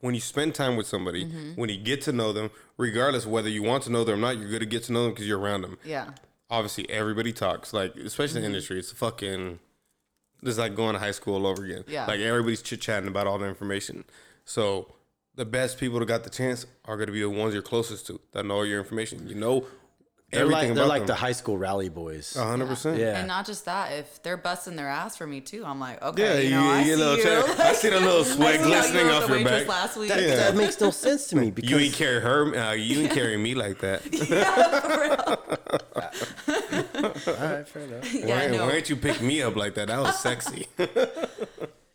[0.00, 1.60] when you spend time with somebody Mm-hmm.
[1.60, 4.38] when you get to know them regardless whether you want to know them or not
[4.38, 6.12] you're going to get to know them because you're around them Yeah.
[6.48, 8.36] obviously everybody talks like especially Mm-hmm.
[8.36, 9.58] in the industry it's fucking
[10.44, 12.06] it's like going to high school all over again Yeah.
[12.06, 14.04] like everybody's chit-chatting about all the information
[14.44, 14.92] so
[15.36, 18.06] the best people that got the chance are going to be the ones you're closest
[18.08, 19.66] to that know all your information you know
[20.30, 21.06] they're like they're like them.
[21.08, 22.34] the high school rally boys.
[22.34, 22.98] Hundred percent.
[22.98, 23.18] Yeah.
[23.18, 26.22] And not just that, if they're busting their ass for me too, I'm like, okay,
[26.22, 27.22] Yeah, you you, know, I you see know, you.
[27.22, 29.68] check- I see the little I sweat glistening you off your waitress back.
[29.68, 30.08] last week.
[30.08, 30.34] That, Yeah.
[30.36, 32.52] that makes no sense to me because You ain't carry her.
[32.56, 34.02] Uh, you ain't carry me like that.
[37.26, 38.14] all right, fair enough.
[38.14, 38.66] yeah, why, no.
[38.66, 39.88] why ain't you pick me up like that?
[39.88, 40.66] That was sexy.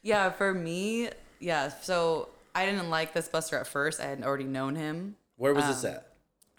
[0.01, 1.67] Yeah, for me, yeah.
[1.81, 3.99] So I didn't like this buster at first.
[3.99, 6.07] I had already known him Where was this Um, at?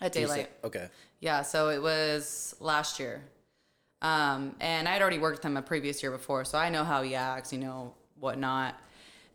[0.01, 0.41] at Daylight.
[0.41, 0.89] said- Okay.
[1.21, 3.23] Yeah, so it was last year.
[4.03, 7.03] Um, and I'd already worked with him a previous year before, so I know how
[7.03, 8.79] he acts, you know, whatnot.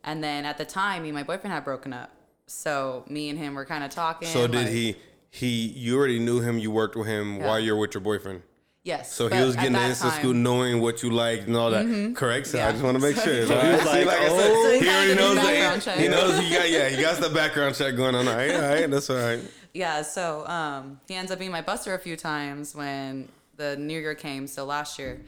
[0.04, 2.10] And then at the time, me and my boyfriend had broken up.
[2.46, 4.28] So me and him were kind of talking.
[4.28, 4.96] so did like- he?
[5.30, 6.58] He, you already knew him.
[6.58, 8.42] You worked with him while you're with your boyfriend.
[8.86, 9.12] Yes.
[9.12, 10.18] So he was getting into time- Mm-hmm.
[10.20, 12.14] school, knowing what you liked and all that.
[12.14, 12.46] Correct.
[12.46, 13.34] So I just want to make So sure.
[13.34, 14.62] he was like, like oh.
[14.64, 15.84] So he he already knows.
[15.84, 15.92] the.
[15.92, 16.70] He knows he got.
[16.70, 18.28] Yeah, he got the background check going on.
[18.28, 19.40] All right, all right, that's all right.
[19.74, 24.00] Yeah, so um, he ends up being my buster a few times when the new
[24.00, 25.20] year came, so last year.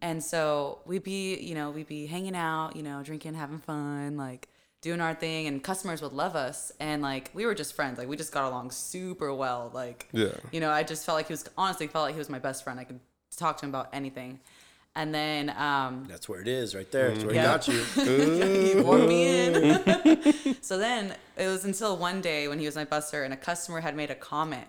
[0.00, 4.16] And so we'd be, you know, we'd be hanging out, you know, drinking, having fun,
[4.16, 4.48] like
[4.80, 7.98] doing our thing, and customers would love us, and like we were just friends.
[7.98, 9.70] Like we just got along super well.
[9.74, 10.28] Like Yeah.
[10.52, 12.64] you know, I just felt like he was honestly felt like he was my best
[12.64, 12.80] friend.
[12.80, 13.00] I could
[13.36, 14.40] talk to him about anything.
[14.96, 17.10] And then um, That's where it is, right there.
[17.12, 17.42] That's where Yeah.
[17.42, 18.74] he got you.
[18.74, 20.56] he wore me in.
[20.62, 23.80] so then it was until one day when he was my buster and a customer
[23.80, 24.66] had made a comment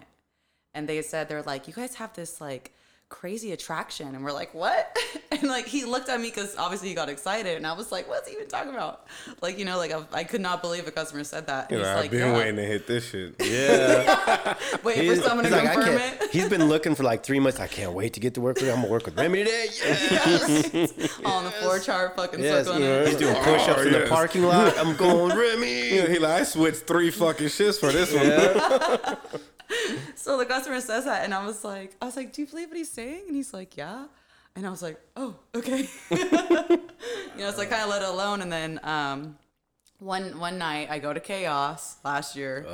[0.75, 2.71] and they said they're like, you guys have this like
[3.11, 4.97] crazy attraction and we're like what
[5.31, 8.07] and like he looked at me because obviously he got excited and i was like
[8.07, 9.05] what's he even talking about
[9.41, 11.83] like you know like i, I could not believe a customer said that You and
[11.83, 12.37] know, he's I've like been yeah.
[12.37, 13.35] waiting to hit this shit.
[13.39, 14.55] Yeah.
[14.83, 17.59] waiting He's- for someone to like, confirm it He's been looking for like three months.
[17.59, 18.75] I can't wait to get to work with him.
[18.75, 19.67] I'm gonna work with Remy today.
[19.75, 21.19] Yes.
[21.25, 22.65] on the floor chart fucking yes.
[22.65, 23.07] circling it.
[23.09, 24.77] He's doing oh, push-ups Oh, in the parking lot.
[24.77, 25.97] I'm going You Remy.
[25.97, 29.17] know, he like, I switched three fucking shifts for this one.
[30.15, 32.69] So the customer says that, and I was like, I was like, do you believe
[32.69, 33.23] what he's saying?
[33.27, 34.05] And he's like, yeah.
[34.55, 35.87] And I was like, oh, okay.
[36.11, 36.17] you
[37.37, 38.41] know, so I kind of let it alone.
[38.41, 39.37] And then um,
[39.99, 42.65] one one night, I go to KAOS last year,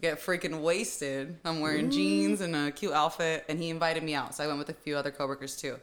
[0.00, 1.38] get freaking wasted.
[1.44, 4.34] I'm wearing jeans and a cute outfit, and he invited me out.
[4.34, 5.76] So I went with a few other coworkers too.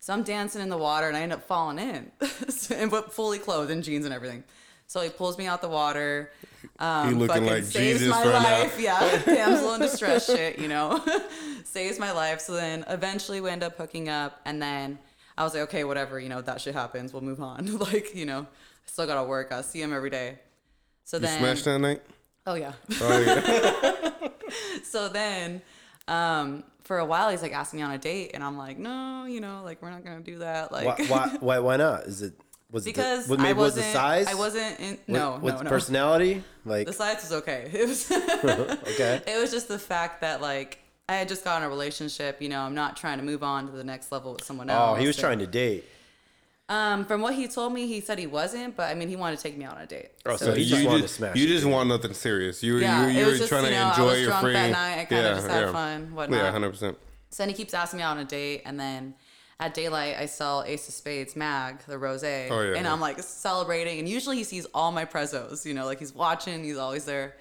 [0.00, 2.12] So I'm dancing in the water, and I end up falling in,
[2.50, 4.44] So- and but fully clothed in jeans and everything.
[4.86, 6.30] So he pulls me out the water.
[6.78, 8.60] Um, He looking fucking like saves Jesus my right now.
[8.62, 8.78] life.
[8.80, 11.04] Yeah, damsel in distress shit, you know,
[11.64, 12.40] saves my life.
[12.40, 14.98] So then eventually we end up hooking up, and then
[15.36, 17.12] I was like, okay, whatever, you know, that shit happens.
[17.12, 17.78] We'll move on.
[17.78, 19.52] like, you know, I still gotta work.
[19.52, 20.38] I see him every day.
[21.04, 22.02] So You then, smashed that night?
[22.46, 22.72] oh yeah.
[23.00, 24.30] Oh, yeah.
[24.84, 25.62] So then,
[26.08, 29.24] um, for a while he's like asking me on a date, and I'm like, no,
[29.24, 30.70] you know, like we're not gonna do that.
[30.70, 32.04] Like, Why, why, why, why not?
[32.04, 32.34] Is it
[32.70, 33.86] was because it the, was, I maybe was wasn't.
[33.86, 34.26] the size?
[34.26, 34.90] I wasn't in.
[34.90, 35.70] With- No, with no, no.
[35.70, 36.42] personality.
[36.64, 37.70] Like The size was okay.
[37.72, 38.10] It was.
[38.12, 39.22] okay.
[39.26, 42.40] It was just the fact that like I had just gotten a relationship.
[42.42, 44.96] You know, I'm not trying to move on to the next level with someone else.
[44.96, 45.84] Oh, he was and- trying to date.
[46.66, 49.36] Um, from what he told me, he said he wasn't, but I mean, he wanted
[49.36, 50.08] to take me out on a date.
[50.24, 52.62] Oh, so he you just wanted to just, smash You just want nothing serious.
[52.62, 54.18] You, Yeah, you, it you was were just, trying you to know, I enjoy was
[54.20, 54.52] your drunk free.
[54.54, 54.98] that night.
[55.00, 56.40] I kinda just had fun, whatnot.
[56.40, 56.96] Yeah, hundred percent.
[57.28, 59.14] So then he keeps asking me out on a date, and then
[59.60, 62.92] at daylight I sell Ace of Spades Mag, the rose, Oh, yeah, and yeah.
[62.92, 63.98] I'm like celebrating.
[63.98, 67.36] And usually he sees all my prezos, you know, like he's watching, he's always there.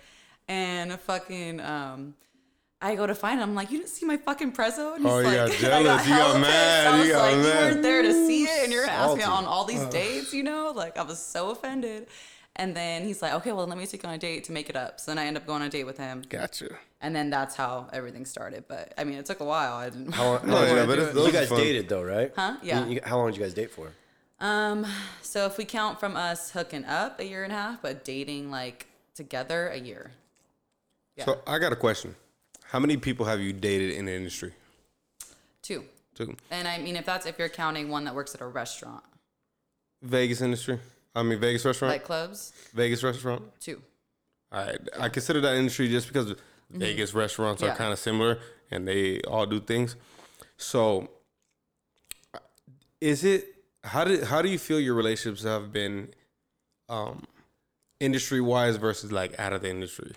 [0.47, 2.15] And fucking, um,
[2.81, 3.49] I go to find him.
[3.49, 4.95] I'm like, you didn't see my fucking prezzo?
[4.95, 6.87] And he's Oh, you like, got jealous, you got mad.
[6.87, 7.37] I you was like, mad.
[7.37, 10.73] you weren't there to see it, and you're me on all these dates, you know?
[10.75, 12.07] Like I was so offended.
[12.55, 14.69] And then he's like, okay, well, let me take you on a date to make
[14.69, 14.99] it up.
[14.99, 16.21] So then I end up going on a date with him.
[16.29, 16.69] Gotcha.
[17.01, 18.65] And then that's how everything started.
[18.67, 19.73] But I mean, it took a while.
[19.73, 20.11] I didn't.
[20.13, 21.57] How, how No, long- yeah, but it's- those you guys fun.
[21.59, 22.31] dated though, right?
[22.35, 22.57] Huh?
[22.61, 22.85] Yeah.
[22.85, 23.91] You- you- how long did you guys date for?
[24.39, 24.85] Um,
[25.21, 28.51] so if we count from us hooking up a year and a half, but dating
[28.51, 30.11] like together a year.
[31.15, 31.25] Yeah.
[31.25, 32.15] So I got a question.
[32.65, 34.53] How many people have you dated in the industry?
[35.61, 35.85] Two.
[36.15, 36.35] Two.
[36.51, 39.03] And I mean, if that's if you're counting one that works at a restaurant,
[40.03, 40.79] Vegas industry.
[41.15, 41.93] I mean Vegas restaurant.
[41.93, 43.43] like clubs, Vegas restaurant.
[43.59, 43.81] two.
[44.51, 44.79] All right.
[44.99, 46.35] I consider that industry just because
[46.69, 47.77] Vegas restaurants are Mm-hmm.
[47.77, 48.39] Kind of similar
[48.71, 49.95] and they all do things.
[50.57, 51.09] So,
[53.01, 53.47] is it
[53.83, 56.13] how did how do you feel your relationships have been,
[56.89, 57.23] um,
[57.99, 60.11] industry wise versus like out of the industry,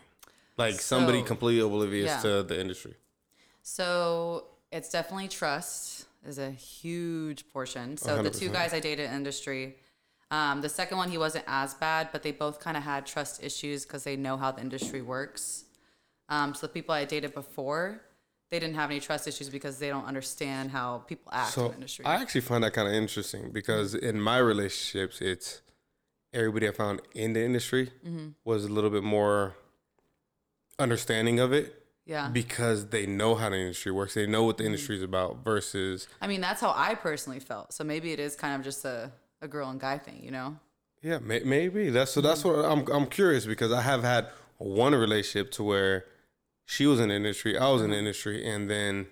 [0.57, 2.21] like somebody completely oblivious yeah.
[2.21, 2.95] to the industry.
[3.63, 7.97] So it's definitely trust is a huge portion.
[7.97, 9.77] So the two guys I dated in industry,
[10.31, 13.43] um, the second one he wasn't as bad, but they both kind of had trust
[13.43, 15.65] issues because they know how the industry works.
[16.29, 18.01] Um, so the people I dated before,
[18.51, 21.69] they didn't have any trust issues because they don't understand how people act in So
[21.69, 22.05] the industry.
[22.05, 25.63] I actually find that kind of interesting because in my relationships, it's
[26.33, 28.29] everybody I found in the industry Mm-hmm.
[28.45, 29.55] was a little bit more
[30.79, 32.29] understanding of it yeah.
[32.29, 34.15] because they know how the industry works.
[34.15, 34.47] They know Mm-hmm.
[34.47, 37.73] what the industry is about versus I mean, that's how I personally felt.
[37.73, 39.11] So maybe it is kind of just a,
[39.43, 40.57] a girl and guy thing, you know?
[41.03, 42.21] yeah, may, maybe that's so.
[42.21, 42.57] That's Mm-hmm.
[42.57, 43.03] what I'm.
[43.03, 46.05] I'm curious because I have had one relationship to where
[46.65, 49.07] she was in the industry, I was in the industry, and then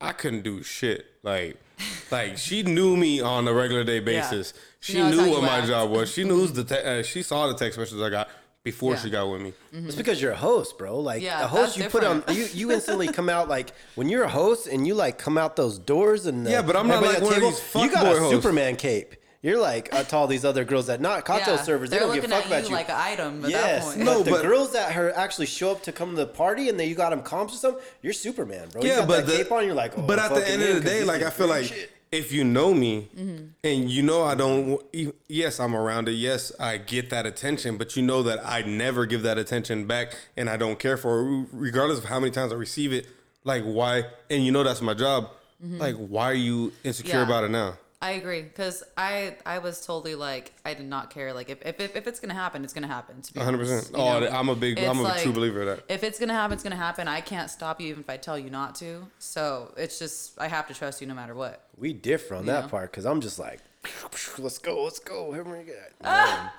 [0.00, 1.04] I couldn't do shit.
[1.22, 1.56] Like,
[2.10, 4.54] like she knew me on a regular day basis.
[4.80, 5.68] She She knew what my act.
[5.68, 6.10] job was.
[6.10, 8.28] She knew the te- uh, she saw the text messages I got
[8.70, 8.98] before Yeah.
[9.00, 9.52] she got with me.
[9.72, 10.98] It's because you're a host, bro.
[11.00, 12.46] Like Yeah, a host, that's you put on you.
[12.52, 15.78] You instantly come out like when you're a host and you like come out those
[15.78, 18.04] doors and the, Yeah, but I'm not everybody like at one of these You got
[18.06, 18.34] a fuckboy hosts.
[18.36, 19.14] Superman cape.
[19.40, 21.62] You're like uh, to all these other girls that not cocktail yeah.
[21.62, 21.90] servers.
[21.90, 22.74] They They're don't give a looking fuck at about you you.
[22.74, 24.04] like an item at yes, that point.
[24.04, 26.68] No, but the but- girls that her actually show up to come to the party
[26.68, 27.82] and then you got them comps or something.
[28.02, 28.82] You're Superman, bro.
[28.82, 29.64] you Yeah, got but that the, cape on.
[29.64, 31.88] You're like, oh, but at the end of the day, like I feel like shit.
[32.10, 33.44] If you know me Mm-hmm.
[33.64, 34.80] and you know I don't,
[35.28, 36.12] yes, I'm around it.
[36.12, 40.16] Yes, I get that attention, but you know that I never give that attention back,
[40.36, 43.06] and I don't care for it, regardless of how many times I receive it.
[43.44, 44.04] Like why?
[44.30, 45.30] And you know that's my job.
[45.60, 47.18] Like why are you insecure Mm-hmm.
[47.30, 47.36] Yeah.
[47.36, 47.78] about it now?
[48.00, 51.80] I agree because I I was totally like I did not care like if if,
[51.80, 53.90] if, if it's gonna happen it's gonna happen to be 100%.
[53.94, 54.28] Oh, know?
[54.28, 55.84] I'm a big- I'm It's a true believer of that.
[55.92, 57.08] If it's gonna happen, it's gonna happen.
[57.08, 59.08] I can't stop you even if I tell you not to.
[59.18, 61.64] So it's just I have to trust you no matter what.
[61.76, 62.70] We differ on that Yeah.
[62.70, 63.60] part because I'm just like,
[64.38, 65.32] let's go, let's go.
[65.32, 65.72] Here we go.
[66.02, 66.50] Man.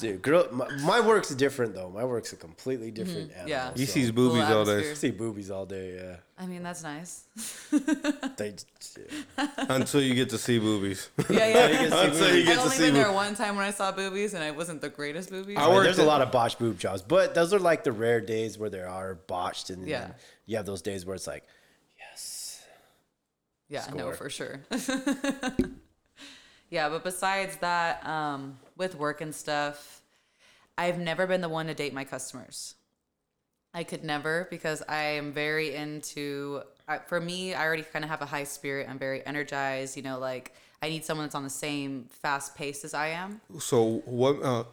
[0.00, 1.90] Dude, girl, my, my work's different though.
[1.90, 3.40] My work's a completely different animal.
[3.40, 3.48] Mm-hmm.
[3.48, 3.72] Yeah.
[3.74, 4.94] He so- sees boobies all day atmosphere.
[4.96, 5.96] see boobies all day.
[5.96, 7.24] Yeah, I mean that's nice.
[8.36, 8.54] they.
[9.56, 11.08] until you get to see boobies.
[11.30, 12.04] Yeah, yeah.
[12.04, 14.34] until you I get to only see been there one time when I saw boobies,
[14.34, 15.56] and it wasn't the greatest boobies.
[15.58, 17.84] I I mean, worked there's a lot of botched boob jobs, but those are like
[17.84, 20.00] the rare days where there are botched, and Yeah.
[20.00, 20.14] then
[20.46, 21.44] you have those days where it's like,
[21.98, 22.62] yes,
[23.68, 24.14] Yeah, no, Score.
[24.14, 24.60] for sure.
[26.72, 30.00] Yeah, but besides that, um, with work and stuff,
[30.78, 32.76] I've never been the one to date my customers.
[33.74, 36.62] I could never because I am very into.
[37.08, 38.88] For me, I already kind of have a high spirit.
[38.88, 39.98] I'm very energized.
[39.98, 43.42] You know, like I need someone that's on the same fast pace as I am.
[43.58, 44.42] So what?
[44.42, 44.64] Uh,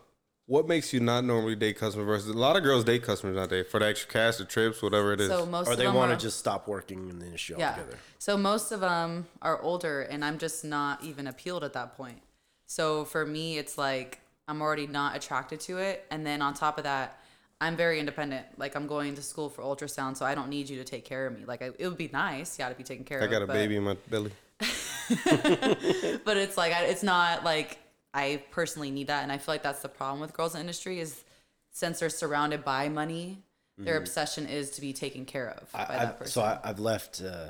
[0.50, 3.68] what makes you not normally date customers versus a lot of girls date customers nowadays
[3.70, 5.30] for the extra cash, the trips, whatever it is.
[5.30, 7.56] So most or of they them want are, to just stop working in the industry
[7.60, 7.70] yeah.
[7.70, 8.00] altogether.
[8.18, 12.24] So most of them are older, and I'm just not even appealed at that point.
[12.66, 16.80] So for me, it's like I'm already not attracted to it, and then on top
[16.80, 17.22] of that,
[17.62, 18.48] I'm very independent.
[18.58, 21.28] Like I'm going to school for ultrasound, so I don't need you to take care
[21.28, 21.46] of me.
[21.46, 23.30] Like I, it would be nice, yeah, to be taken care I of.
[23.30, 24.32] I got a but, baby in my belly.
[24.60, 27.78] but it's like I, it's not like
[28.14, 30.62] I personally need that, and I feel like that's the problem with girls in the
[30.62, 31.24] industry is
[31.72, 33.44] since they're surrounded by money,
[33.78, 35.92] their obsession is to be taken care of Mm-hmm.
[35.92, 36.32] I, that I've, person.
[36.32, 37.22] so I, I've left.
[37.22, 37.50] Uh,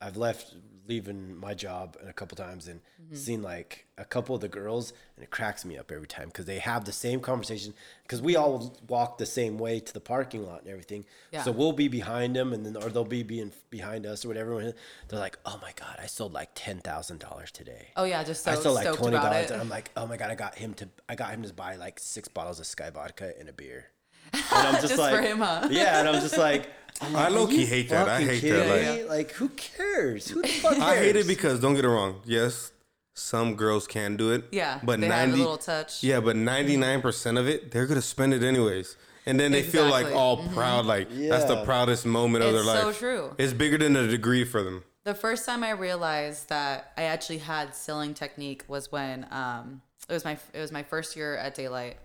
[0.00, 0.54] I've left
[0.88, 3.14] leaving my job a couple times and Mm-hmm.
[3.14, 6.44] seen like a couple of the girls, and it cracks me up every time because
[6.46, 7.72] they have the same conversation.
[8.02, 11.04] Because we all walk the same way to the parking lot and everything.
[11.32, 11.42] Yeah.
[11.44, 14.60] So we'll be behind them, and then or they'll be being behind us or whatever.
[15.08, 18.42] They're like, "Oh my god, I sold like ten thousand dollars today." oh yeah, just
[18.44, 19.52] so I sold like stoked twenty about dollars, it.
[19.52, 21.76] and I'm like, "Oh my god, I got him to, I got him to buy
[21.76, 23.86] like six bottles of Skyy vodka and a beer."
[24.32, 25.68] And I'm just, Just for like, him, huh?
[25.70, 26.68] Yeah, and I'm just like,
[27.00, 28.08] I'm I low key hate that.
[28.08, 29.04] I hate kidding that, me?
[29.04, 30.28] Like, who cares?
[30.28, 30.82] Who the fuck cares?
[30.84, 32.20] I hate it because don't get it wrong.
[32.24, 32.72] Yes,
[33.14, 34.44] some girls can do it.
[34.52, 36.02] Yeah, but they have a ninety little touch.
[36.02, 39.62] Yeah, but ninety nine percent of it, they're gonna spend it anyways, and then they
[39.62, 40.14] feel like Exactly.
[40.20, 42.82] all proud, like that's the proudest moment of It's their life.
[42.82, 43.34] so true.
[43.38, 44.82] It's bigger than a degree for them.
[45.04, 50.12] The first time I realized that I actually had selling technique was when um, it
[50.12, 51.96] was my it was my first year at Daylight,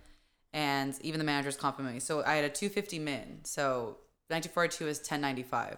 [0.53, 1.99] and even the managers complimented me.
[1.99, 3.39] So I had a 250 min.
[3.43, 3.97] So
[4.29, 5.77] 1942 is 1095.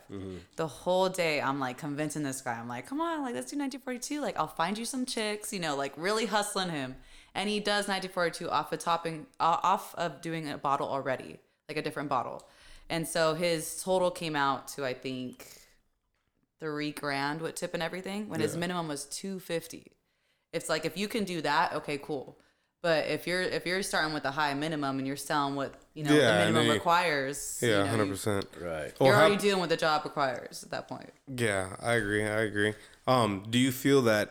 [0.56, 2.54] The whole day I'm like convincing this guy.
[2.54, 4.22] I'm like, come on, like let's do 1942.
[4.22, 5.52] Like I'll find you some chicks.
[5.52, 6.96] You know, like really hustling him.
[7.34, 11.78] And he does 1942 off of topping uh, off of doing a bottle already, like
[11.78, 12.44] a different bottle.
[12.90, 15.48] And so his total came out to I think
[16.60, 19.92] three grand with tip and everything when his minimum was 250
[20.54, 22.40] it's like if you can do that okay cool
[22.86, 26.04] but if you're if you're starting with a high minimum and you're selling what you
[26.04, 28.45] know Yeah, the minimum then- requires Yeah, hundred you- percent.
[28.62, 28.93] Right.
[29.02, 32.24] You're how- already dealing with the job requires at that point Yeah, I agree.
[32.24, 32.74] I agree.
[33.08, 34.28] Um, do you feel that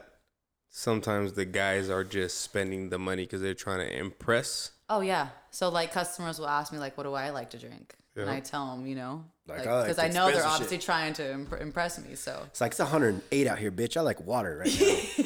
[0.70, 4.70] sometimes the guys are just spending the money because they're trying to impress?
[4.90, 7.94] oh yeah so like customers will ask me like what do i like to drink
[8.16, 10.50] and i tell them you know Like, like I like because I, know they're expensive
[10.52, 10.86] obviously shit.
[10.86, 13.94] trying to imp- impress me so It's like it's 108 out here, bitch.
[13.96, 14.78] I like water right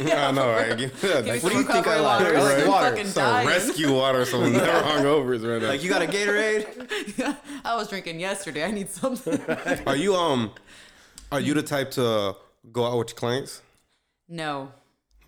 [0.02, 0.26] now.
[0.28, 0.76] I know, right?
[0.76, 2.24] Give- yeah, like, some do you think I like?
[2.24, 2.90] water, I like water.
[2.90, 3.46] fucking some dying.
[3.46, 5.68] rescue water, some never hungovers right now.
[5.68, 7.36] like, you got a Gatorade?
[7.64, 9.40] i was drinking yesterday i need something
[9.86, 10.50] Are you um,
[11.30, 12.34] are you the type to
[12.72, 13.62] go out with your clients?
[14.28, 14.72] no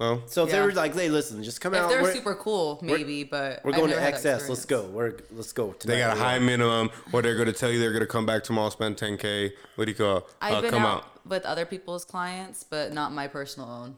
[0.00, 0.22] No.
[0.26, 0.64] So if they Yeah.
[0.64, 1.90] were like, hey, listen, just come if out.
[1.90, 4.48] they're we're, super cool maybe but we're I've going to never had that XS.
[4.48, 4.66] Let's experience.
[4.66, 4.96] go.
[4.96, 5.74] We're let's go.
[5.84, 8.70] They got a high minimum, or they're gonna tell you they're gonna come back tomorrow,
[8.70, 9.52] spend 10k.
[9.76, 10.26] What do you call?
[10.40, 11.26] I've Uh, been come out, out.
[11.26, 13.96] with other people's clients, but not my personal own.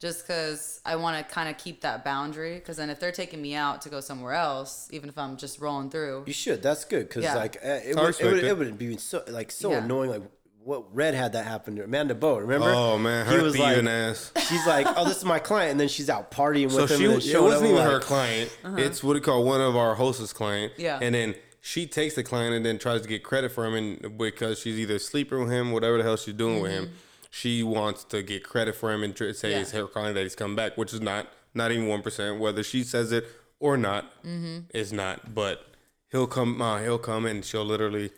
[0.00, 2.54] Just because I want to kind of keep that boundary.
[2.54, 5.60] Because then if they're taking me out to go somewhere else, even if I'm just
[5.60, 6.62] rolling through, You should.
[6.62, 7.34] That's good because Yeah.
[7.34, 8.44] like uh, it, I would, it, respect would, it.
[8.44, 9.84] it would be so like so Yeah.
[9.84, 10.10] annoying.
[10.10, 10.22] Like
[10.62, 12.38] what Red had that happen to Amanda Bow.
[12.38, 12.68] Remember?
[12.70, 14.32] Oh man, He was thieving like, ass.
[14.48, 16.98] she's like, oh, this is my client, and then she's out partying So with him.
[16.98, 18.58] she and it showing wasn't even like, her client.
[18.76, 20.72] It's what we call one of our hostess client.
[20.72, 20.82] Uh-huh.
[20.82, 20.98] Yeah.
[21.00, 24.18] And then she takes the client and then tries to get credit for him, and
[24.18, 26.92] because she's either sleeping with him, whatever the hell she's doing with him,
[27.30, 29.56] she wants to get credit for him and tr- say Mm-hmm.
[29.56, 29.60] Yeah.
[29.62, 32.38] it's her client that he's come back, which is not not even one percent.
[32.40, 33.24] Whether she says it
[33.60, 34.58] or not, Mm-hmm.
[34.74, 35.34] it's not.
[35.34, 35.64] But
[36.10, 36.60] he'll come.
[36.60, 38.10] Uh, he'll come and she'll literally.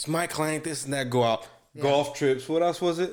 [0.00, 0.64] It's my client.
[0.64, 1.10] This and that.
[1.10, 1.46] Go out
[1.78, 2.48] golf trips.
[2.48, 3.12] What else was it?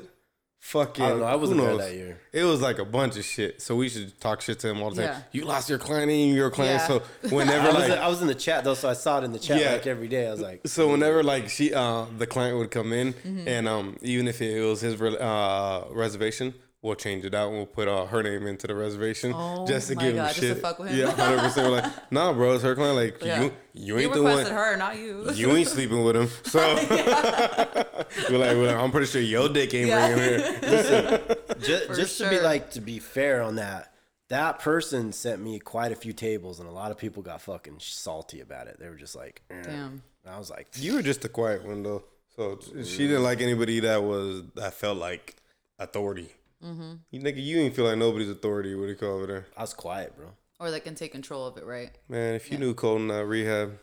[0.62, 1.04] Fucking.
[1.04, 1.26] I don't know.
[1.26, 2.22] I wasn't there that year.
[2.32, 3.62] It was like a bunch of shit.
[3.62, 5.16] So we should talk shit to him all the time.
[5.16, 5.22] Yeah.
[5.34, 6.80] You lost your client and your client.
[6.80, 6.88] Yeah.
[6.88, 7.04] So
[7.36, 9.34] whenever I was, like I was in the chat though, so I saw it in
[9.34, 9.74] the chat Yeah.
[9.74, 10.30] like every day.
[10.30, 13.48] I was like, so whenever like she uh the client would come in Mm-hmm.
[13.50, 17.66] and um even if it was his uh reservation, we'll change it out and we'll
[17.66, 20.40] put uh, her name into the reservation Oh just to my give him God, just
[20.42, 20.58] to shit.
[20.62, 21.00] fuck with him?
[21.00, 21.68] Yeah, hundred percent.
[21.68, 22.96] We're like, nah, bro, it's her client.
[22.96, 23.42] Like Yeah.
[23.44, 24.32] you, you You ain't the one.
[24.38, 25.32] requested her, not you.
[25.34, 26.60] You ain't sleeping with him, so
[28.30, 30.14] we're like, we're like, I'm pretty sure your dick ain't Yeah.
[30.16, 31.36] bringing him here.
[31.60, 33.94] just, For just to be like to be fair on that
[34.30, 37.78] that person sent me quite a few tables and a lot of people got fucking
[37.80, 39.62] salty about it they were just like eh.
[39.64, 40.02] Damn.
[40.26, 42.04] and i was like You were just a quiet one though,
[42.36, 45.38] so she didn't like anybody that was that felt like
[45.80, 46.30] authority.
[46.64, 46.94] Mm-hmm.
[47.12, 48.74] You nigga, you ain't feel like nobody's authority.
[48.76, 50.28] What do you call over there, i was quiet bro
[50.60, 51.92] Or that can take control of it, right?
[52.10, 52.36] man?
[52.36, 53.78] If you knew Colton uh, rehab,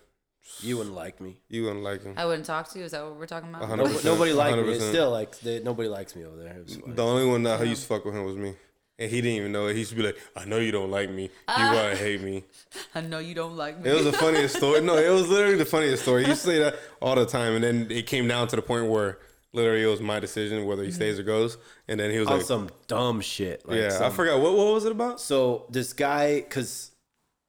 [0.61, 2.15] you wouldn't like me you wouldn't like him.
[2.17, 2.85] I wouldn't talk to you.
[2.85, 3.63] Is that what we're talking about?
[3.63, 4.75] A hundred nobody, percent, nobody liked me 100%.
[4.75, 6.95] it's still like they, nobody likes me over there it was fine.
[6.95, 8.55] The only one that used to fuck with him was me.
[8.97, 9.73] And he didn't even know it.
[9.73, 11.25] He used to be like, I know you don't like me.
[11.25, 12.45] You gotta hate me.
[12.95, 13.91] I know you don't like me.
[13.91, 14.81] It was the funniest story.
[14.83, 16.23] No, it was literally the funniest story.
[16.23, 17.55] He used to say that all the time.
[17.55, 19.19] And then it came down to the point where
[19.55, 20.97] literally it was my decision whether he mm-hmm.
[20.97, 21.57] stays or goes.
[21.88, 24.40] And then he was on like, some dumb shit like Yeah, I forgot.
[24.40, 25.21] What, what was it about?
[25.21, 26.90] so this guy because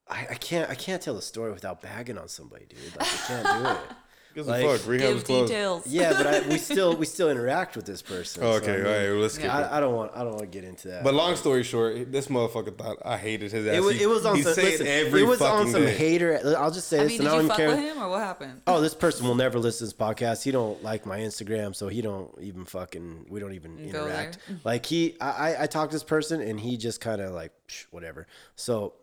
[0.08, 3.28] I, I can't i can't tell the story without bagging on somebody dude like i
[3.28, 3.98] can't do it
[4.36, 4.88] Gives Like, a fuck.
[4.88, 5.48] Rehab Give closed.
[5.48, 5.88] details.
[5.88, 8.78] yeah but I, we still we still interact with this person Oh, so, okay, I
[8.78, 9.10] mean, all right.
[9.12, 9.50] well, Let's skip it.
[9.50, 11.04] I, I don't want I don't want to get into that.
[11.06, 13.76] But long story short, this motherfucker thought I hated his ass.
[13.76, 15.96] it was, He- it was on he some listen, every it was on some day.
[15.96, 16.56] hater.
[16.58, 17.94] I'll just say I this, mean, and did I you don't fuck even with care.
[17.96, 18.62] him or what happened?
[18.68, 20.44] Oh, this person will never listen to this podcast.
[20.44, 23.28] He don't like my Instagram, so he don't even fucking.
[23.30, 24.04] We don't even Go there.
[24.04, 24.38] interact.
[24.66, 27.54] Like he, I, I, I talked to this person, and he just kind of like
[27.70, 28.28] psh, whatever.
[28.58, 28.96] So,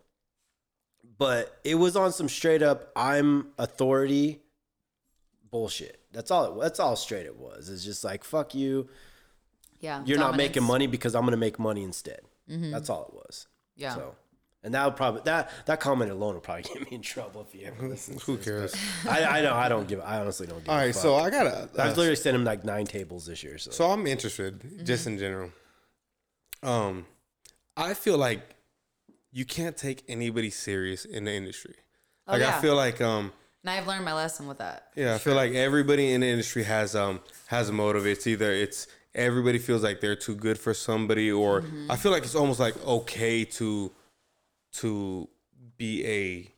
[1.17, 4.39] but it was on some straight up I'm authority
[5.53, 5.99] bullshit.
[6.11, 6.45] That's all.
[6.59, 7.69] It, that's all straight it was.
[7.69, 8.89] It's just like fuck you.
[9.79, 10.01] Yeah.
[10.05, 12.21] You're not making money because I'm gonna make money instead.
[12.47, 13.47] That's all it was.
[13.77, 13.95] Yeah.
[13.95, 14.15] So,
[14.63, 17.51] and that would probably that that comment alone would probably get me in trouble if
[17.53, 18.23] he ever listens.
[18.23, 18.73] Who cares?
[19.07, 20.01] I, I know I don't give.
[20.01, 20.69] I honestly don't give.
[20.69, 21.01] All a fuck.
[21.01, 21.69] so I gotta.
[21.77, 23.57] I've literally sent him like nine tables this year.
[23.59, 25.51] So, So I'm interested, just in general.
[26.63, 27.05] Um,
[27.77, 28.41] I feel like
[29.31, 31.75] you can't take anybody serious in the industry.
[32.27, 34.89] Oh, Like I feel like um, And I've learned my lesson with that.
[34.95, 38.05] yeah, I feel like everybody in the industry has um has a motive.
[38.05, 41.91] It's either it's everybody feels like they're too good for somebody, or Mm-hmm.
[41.91, 43.91] I feel like it's almost like okay to
[44.73, 45.29] to
[45.77, 46.51] be a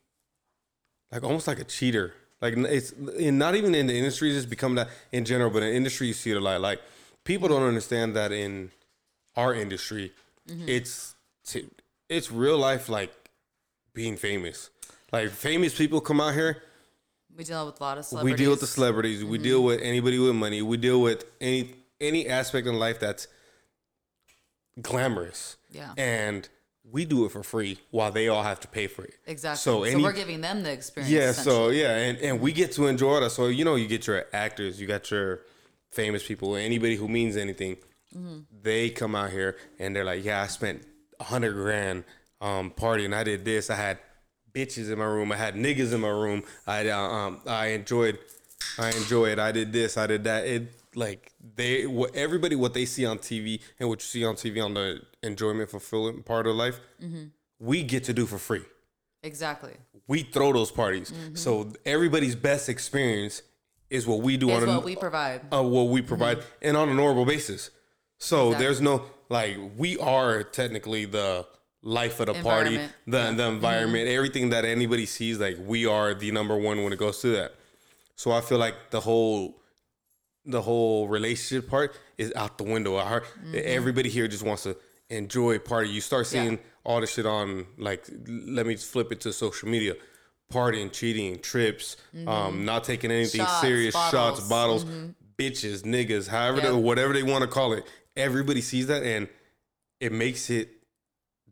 [1.13, 2.13] like almost like a cheater.
[2.41, 5.73] Like it's not even in the industry, it's just become that in general, but in
[5.73, 6.59] industry you see it a lot.
[6.59, 6.81] Like
[7.23, 8.71] people don't understand that in
[9.35, 10.11] our industry,
[10.47, 11.15] it's
[11.45, 11.69] t-
[12.09, 13.13] it's real life like
[13.93, 14.69] being famous.
[15.11, 16.61] Like famous people come out here,
[17.35, 20.19] We deal with a lot of we deal with the celebrities, we deal with anybody
[20.19, 23.27] with money, we deal with any any aspect in life that's
[24.81, 25.57] glamorous.
[25.69, 25.93] Yeah.
[25.97, 26.47] And
[26.89, 29.15] we do it for free while they all have to pay for it.
[29.25, 29.57] Exactly.
[29.57, 31.11] So, So, we're giving them the experience.
[31.11, 33.31] yeah, so yeah, and, and we get to enjoy that.
[33.31, 35.41] So you know, you get your actors, you got your
[35.91, 37.77] famous people, anybody who means anything.
[38.15, 38.39] Mm-hmm.
[38.61, 40.83] They come out here and they're like, "Yeah, I spent
[41.19, 42.05] a hundred grand
[42.39, 43.13] um, partying.
[43.13, 43.69] I did this.
[43.69, 43.99] I had
[44.55, 45.31] bitches in my room.
[45.31, 46.43] I had niggas in my room.
[46.65, 48.17] I uh, um, I enjoyed,
[48.79, 49.37] I enjoyed.
[49.39, 49.97] I did this.
[49.97, 50.45] I did that.
[50.45, 54.35] It like they what everybody what they see on TV and what you see on
[54.35, 57.25] TV on the enjoyment fulfillment part of life, Mm-hmm.
[57.59, 58.63] we get to do for free
[59.23, 59.73] exactly.
[60.07, 61.11] we throw those parties.
[61.33, 63.41] So everybody's best experience
[63.89, 65.41] is what we do Is on a, what we provide.
[65.53, 67.71] uh, what we provide and on a normal basis.
[68.17, 68.65] So Exactly.
[68.65, 71.45] there's no like we are technically the
[71.85, 72.93] life of the party, Environment.
[73.05, 73.55] the the mm-hmm.
[73.55, 75.39] environment, everything that anybody sees.
[75.39, 77.53] Like we are the number one when it goes to that.
[78.17, 79.61] So I feel like the whole
[80.45, 82.97] the whole relationship part is out the window.
[82.97, 83.55] I heard mm-hmm.
[83.63, 84.75] everybody here just wants to
[85.09, 85.89] enjoy party.
[85.89, 86.43] You start Yeah.
[86.43, 89.95] seeing all this shit on like let me flip it to social media.
[90.51, 92.27] Partying, cheating, trips, mm-hmm.
[92.27, 94.83] um, not taking anything Shots, serious, shots, bottles.
[94.83, 94.85] bottles,
[95.39, 96.65] bitches, niggas, however, Yep.
[96.65, 97.83] they, whatever they want to call it.
[98.15, 99.27] Everybody sees that, and
[99.99, 100.69] it makes it.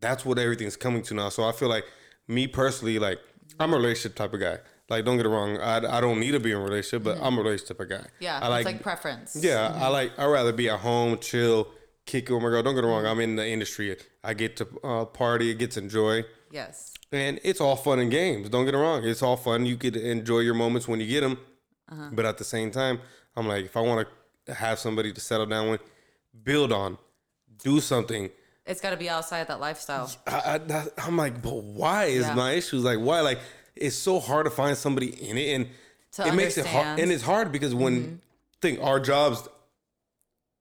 [0.00, 1.28] That's what everything's coming to now.
[1.30, 1.84] So I feel like
[2.28, 3.18] me personally, like
[3.60, 4.58] I'm a relationship type of guy.
[4.90, 7.18] Like don't get it wrong, I, I don't need to be in a relationship, but
[7.22, 8.06] I'm a relationship type of guy.
[8.20, 8.38] Yeah.
[8.40, 9.36] I it's like preference.
[9.40, 10.12] yeah, I like.
[10.18, 11.68] I rather be at home, chill,
[12.04, 12.62] kick it with my girl.
[12.62, 13.06] Don't get it wrong.
[13.06, 13.96] I'm in the industry.
[14.22, 16.92] I get to uh, party, get to enjoy, Yes.
[17.12, 18.48] and it's all fun and games.
[18.50, 19.04] Don't get it wrong.
[19.04, 19.64] It's all fun.
[19.64, 21.38] You could enjoy your moments when you get them,
[21.90, 22.10] Uh-huh.
[22.12, 23.00] but at the same time,
[23.36, 24.06] I'm like, if I want
[24.46, 25.80] to have somebody to settle down with,
[26.42, 26.98] build on,
[27.62, 28.28] do something.
[28.66, 30.10] It's got to be outside that lifestyle.
[30.26, 32.34] I, I, I'm like, but why is Yeah.
[32.34, 33.20] my issues like why?
[33.20, 33.38] Like
[33.76, 35.68] it's so hard to find somebody in it, and
[36.12, 36.86] To it makes it hard.
[36.86, 37.00] Mm-hmm.
[37.00, 38.20] And it's hard because when
[38.62, 39.46] think our jobs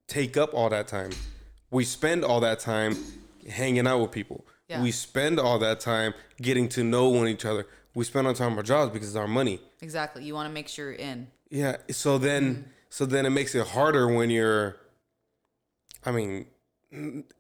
[0.07, 1.11] take up all that time,
[1.71, 2.97] we spend all that time
[3.49, 4.45] hanging out with people.
[4.67, 4.81] Yeah.
[4.81, 7.65] We spend all that time getting to know one each other.
[7.95, 9.59] We spend our time our jobs because it's our money.
[9.81, 10.23] Exactly.
[10.23, 11.27] You want to make sure you're in.
[11.49, 11.77] Yeah.
[11.91, 12.61] So then, Mm-hmm.
[12.89, 14.75] so then it makes it harder when you're.
[16.05, 16.47] I mean,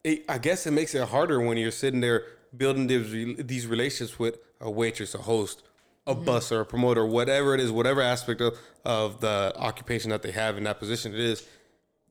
[0.03, 2.23] it, I guess it makes it harder when you're sitting there
[2.55, 5.63] building these these relationships with a waitress, a host,
[6.07, 10.31] a busser, a promoter, whatever it is, whatever aspect of, of the occupation that they
[10.31, 11.47] have in that position it is,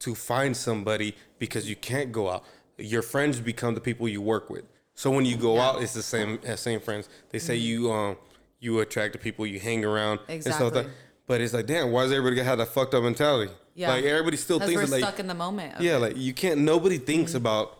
[0.00, 2.44] to find somebody because you can't go out.
[2.78, 4.64] Your friends become the people you work with.
[4.94, 7.08] So when you go out, it's the same same friends.
[7.30, 8.16] They say you um
[8.60, 10.86] you attract the people you hang around and stuff like that.
[11.32, 11.36] Exactly.
[11.36, 13.52] But it's like, damn, why does everybody have that fucked up mentality?
[13.74, 13.88] Yeah.
[13.90, 15.76] Like everybody still Because thinks we're that, like stuck in the moment.
[15.76, 16.00] of yeah, it.
[16.00, 16.60] like you can't.
[16.60, 17.78] Nobody thinks about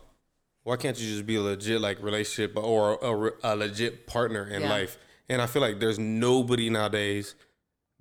[0.64, 4.46] why can't you just be a legit like relationship or a, re- a legit partner
[4.48, 4.70] in Yeah.
[4.70, 4.96] life?
[5.28, 7.34] And I feel like there's nobody nowadays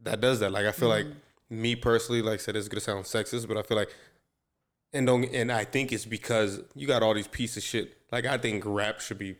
[0.04, 0.52] that does that.
[0.52, 1.62] Like I feel like Mm-hmm.
[1.62, 3.94] me personally, like I said, it's gonna sound sexist, but I feel like
[4.94, 7.98] and don't and I think it's because you got all these pieces of shit.
[8.12, 9.36] Like I think rap should be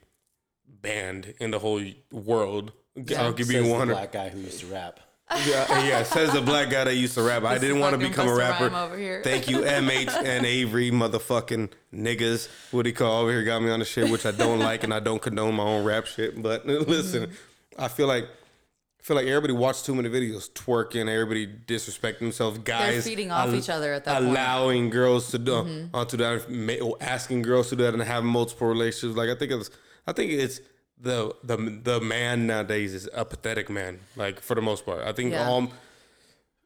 [0.68, 1.82] banned in the whole
[2.12, 2.74] world.
[3.18, 3.88] I'll give Says you the one.
[3.88, 5.00] black guy who used to rap.
[5.48, 7.44] Yeah, yeah, says the black guy that used to rap.
[7.44, 8.74] I didn't want to become a rapper.
[8.76, 9.22] Over here.
[9.24, 12.50] Thank you, MH and Avery, motherfucking niggas.
[12.72, 14.94] What he call over here got me on the shit, which I don't like, and
[14.94, 16.42] I don't condone my own rap shit.
[16.42, 17.82] But listen, Mm-hmm.
[17.82, 22.60] I feel like I feel like everybody watched too many videos twerking, everybody disrespecting themselves.
[22.60, 24.26] Guys feeding off each other at that point.
[24.26, 24.32] Mm-hmm.
[24.36, 29.16] allowing girls to do onto that, asking girls to do that, and have multiple relationships.
[29.18, 29.70] Like I think it's,
[30.06, 30.60] I think it's
[31.02, 34.00] the the the man nowadays is a pathetic man.
[34.16, 35.48] Like for the most part, I think Yeah.
[35.48, 35.72] all,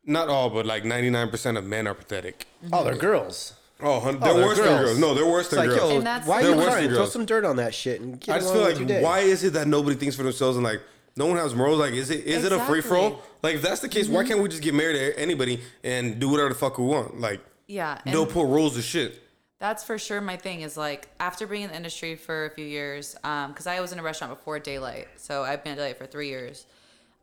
[0.06, 2.48] not all, but like ninety nine percent of men are pathetic.
[2.64, 2.74] Mm-hmm.
[2.74, 3.54] Oh, they're girls.
[3.82, 4.82] Oh, hun- oh, they're, they're worse than girls.
[4.86, 5.00] girls.
[5.00, 5.92] No, they're worse It's than like, girls.
[5.92, 6.90] yo, why are They're you worse than crying?
[6.92, 9.54] Throw some dirt on that shit and get I just feel like why is it
[9.54, 10.82] that nobody thinks for themselves and like
[11.18, 11.80] no one has morals?
[11.80, 13.22] Like, is it is it a free for all?
[13.42, 14.30] Like, if that's the case, why mm-hmm.
[14.30, 17.20] can't we just get married to anybody and do whatever the fuck we want?
[17.20, 18.00] Like, Yeah.
[18.06, 19.22] and- don't put rules to shit.
[19.60, 22.66] That's for sure my thing is like after being in the industry for a few
[22.66, 26.06] years, um, because I was in a restaurant before Daylight, so I've been Daylight for
[26.06, 26.66] three years.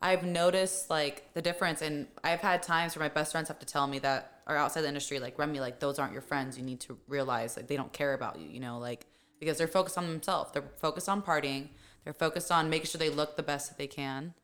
[0.01, 3.66] I've noticed like the difference, and I've had times where my best friends have to
[3.66, 6.59] tell me that are outside the industry, like Remy, like those aren't your friends.
[6.59, 9.07] You need to realize like they don't care about you, you know, like
[9.39, 10.53] because they're focused on themselves.
[10.53, 11.68] They're focused on partying.
[12.05, 14.35] They're focused on making sure they look the best that they can.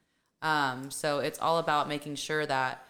[0.43, 2.84] Um, so it's all about making sure that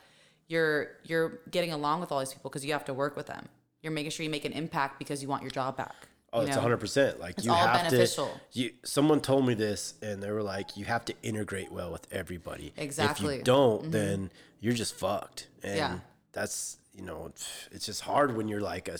[0.48, 3.48] you're you're getting along with all these people because you have to work with them.
[3.82, 5.94] You're making sure you make an impact because you want your job back.
[6.32, 7.18] Oh, it's hundred percent.
[7.20, 8.26] Like It's you all have beneficial.
[8.52, 8.60] to.
[8.60, 12.06] You, someone told me this, and they were like, "You have to integrate well with
[12.12, 12.72] everybody.
[12.76, 13.34] Exactly.
[13.36, 15.98] If you don't, then you're just fucked." And Yeah.
[16.32, 17.30] that's you know,
[17.70, 18.98] it's just hard when you're like a,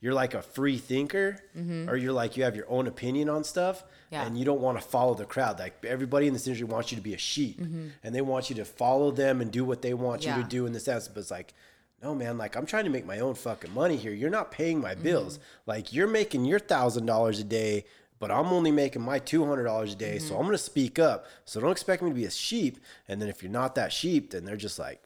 [0.00, 1.36] you're like a free thinker,
[1.88, 3.88] or you're like you have your own opinion on stuff, Mm-hmm.
[4.14, 4.26] Yeah.
[4.26, 5.58] and you don't want to follow the crowd.
[5.60, 7.86] Like everybody in this industry wants you to be a sheep, Mm-hmm.
[8.02, 10.66] and they want you to follow them and do what they want you to do
[10.66, 11.06] in the sense.
[11.08, 11.54] But it's like,
[12.02, 14.12] no, man, like I'm trying to make my own fucking money here.
[14.12, 15.38] You're not paying my bills.
[15.66, 17.84] Like you're making your thousand dollars a day,
[18.18, 20.18] but I'm only making my two hundred dollars a day.
[20.18, 21.26] So I'm gonna speak up.
[21.44, 22.78] So don't expect me to be a sheep.
[23.08, 25.02] And then if you're not that sheep, then they're just like,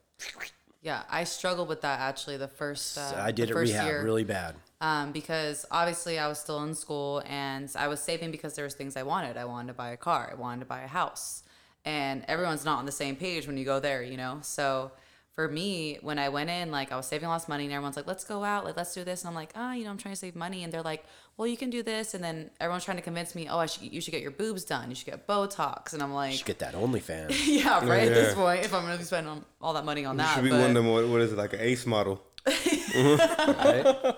[0.82, 2.96] Yeah, I struggled with that actually the first.
[2.96, 4.02] Uh, I did it rehab year.
[4.04, 4.54] really bad.
[4.80, 8.74] um, because obviously I was still in school and I was saving because there was
[8.74, 9.36] things I wanted.
[9.36, 10.28] I wanted to buy a car.
[10.30, 11.42] I wanted to buy a house,
[11.84, 14.38] and everyone's not on the same page when you go there, you know.
[14.42, 14.92] So
[15.36, 17.94] for me, when I went in, like I was saving lots of money, and everyone's
[17.94, 19.98] like, "Let's go out, like let's do this," and I'm like, "Ah, you know, I'm
[19.98, 21.04] trying to save money," and they're like,
[21.36, 23.82] "Well, you can do this," and then everyone's trying to convince me, "Oh, I should,
[23.92, 24.88] you should get your boobs done.
[24.88, 27.46] You should get Botox," and I'm like, You like, should get that OnlyFans.
[27.46, 30.14] "Yeah, right." At this point, if I'm gonna be spending all- all that money on
[30.14, 30.90] You that, should be but- one of them.
[30.90, 32.22] What, what is it like an ace model?
[32.46, 33.86] Right?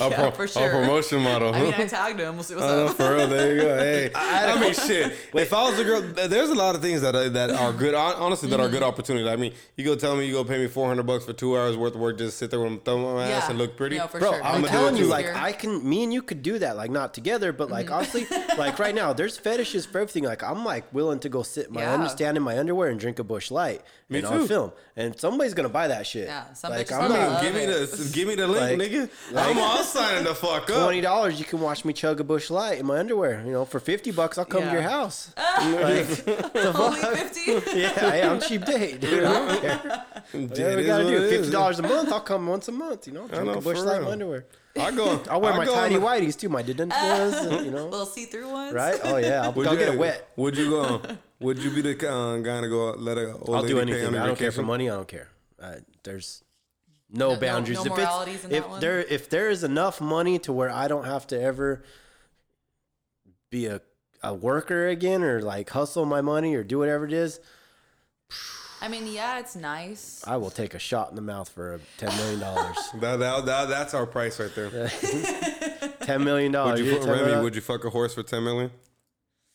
[0.00, 0.66] A, Yeah, for sure.
[0.68, 1.54] a promotion model.
[1.54, 2.34] I mean, I tagged him.
[2.36, 2.96] We'll see what's Oh, up.
[2.96, 3.76] for real, there you go.
[3.86, 5.12] Hey, I, mean, shit.
[5.34, 7.94] If I was a girl, there's a lot of things that are, that are good.
[7.94, 8.72] Honestly, that are Mm-hmm.
[8.74, 9.28] good opportunities.
[9.28, 11.76] I mean, you go tell me you go pay me 400 bucks for two hours
[11.76, 13.96] worth of work, just sit there with thumb on my ass and look pretty.
[13.98, 14.42] No, for Bro, sure.
[14.44, 15.08] I'm Like, telling you, too.
[15.10, 17.94] like I can, me and you could do that, like not together, but like Mm-hmm.
[17.94, 18.26] honestly,
[18.58, 20.24] like right now, there's fetishes for everything.
[20.24, 21.94] Like I'm like willing to go sit my Yeah.
[21.94, 24.34] under, stand in my underwear and drink a Busch Light Me and too.
[24.34, 26.26] on film, and somebody's gonna buy that shit.
[26.28, 27.46] Yeah, some like I'm love not it.
[27.46, 29.10] give me the give me the link, Like- nigga.
[29.32, 30.82] like- I'm all signing the fuck up.
[30.84, 31.38] twenty dollars.
[31.38, 33.42] You can watch me chug a Busch Light in my underwear.
[33.44, 35.32] You know, for fifty bucks, I'll come to your house.
[35.36, 36.06] like,
[36.54, 37.40] Only 50?
[37.78, 39.24] yeah, hey, I'm cheap date, dude.
[39.24, 40.04] I don't care.
[40.32, 41.28] Whatever we gotta do.
[41.28, 42.12] Fifty dollars a month.
[42.12, 43.06] I'll come once a month.
[43.06, 44.46] You know, drink know, a Busch Light in my underwear.
[44.78, 45.22] I go.
[45.30, 46.48] I'll wear I my go tidy on the- whities too.
[46.50, 47.88] My Adidas, you know.
[47.88, 48.74] Little see-through ones?
[48.74, 49.00] Right?
[49.04, 50.28] Oh yeah, I'll, Would I'll you, get it wet.
[50.36, 51.00] Would you go?
[51.40, 53.74] Would you be the uh, guy to go out, let a old I'll lady do
[53.76, 54.06] pay anything.
[54.08, 54.88] on I her don't care for money.
[54.90, 55.28] I don't care.
[55.60, 56.42] Uh, there's
[57.10, 57.78] no, no- boundaries.
[57.78, 58.80] no if moralities it's, in if that one?
[58.80, 61.82] there if there is enough money to where I don't have to ever
[63.50, 63.80] be a
[64.22, 67.38] a worker again or like hustle my money or do whatever it is,
[68.80, 70.22] I mean, yeah, it's nice.
[70.26, 72.76] I will take a shot in the mouth for a ten million dollars.
[73.00, 74.88] That, that, that, that's our price right there.
[76.00, 76.80] ten million Would dollars.
[76.80, 78.70] you, fu- Remy, would you fuck a horse for 10 million?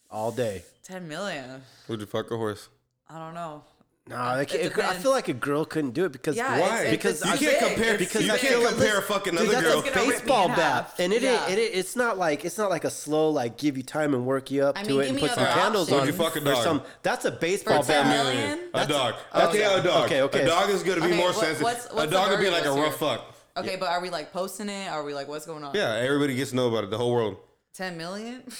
[0.09, 0.63] all day?
[0.83, 1.61] 10 million.
[1.87, 2.67] Would you fuck a horse?
[3.09, 3.63] I don't know.
[4.07, 6.85] No, I, It I feel like a girl couldn't do it because Yeah, Why?
[6.85, 7.75] it's- it's- Because you can't big.
[7.75, 7.97] compare.
[7.99, 9.73] Because you I can't compare listen, fucking Dude, other that's girl.
[9.73, 11.47] a It's gonna rip me baseball bat, and it, Yeah.
[11.47, 14.25] ain't, it it's not like it's not like a slow like give you time and
[14.25, 15.99] work you up I to mean, it and put some other candles on.
[15.99, 16.63] Would you fuck a dog?
[16.63, 18.07] Some, that's a baseball bat.
[18.07, 18.59] million?
[18.73, 19.15] A dog.
[19.35, 19.45] okay.
[19.45, 20.05] Okay, a dog.
[20.05, 20.41] Okay, okay.
[20.41, 21.61] A dog is gonna be Okay, more what- sensitive.
[21.61, 23.23] what's- a what's the dog would be like a rough fuck.
[23.55, 24.89] Okay, but are we like posting it?
[24.89, 25.75] Are we like, what's going on?
[25.75, 26.89] Yeah, everybody gets to know about it.
[26.89, 27.37] The whole world.
[27.75, 28.43] 10 million?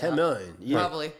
[0.00, 0.54] Ten million.
[0.58, 0.78] Yeah.
[0.80, 1.12] Probably.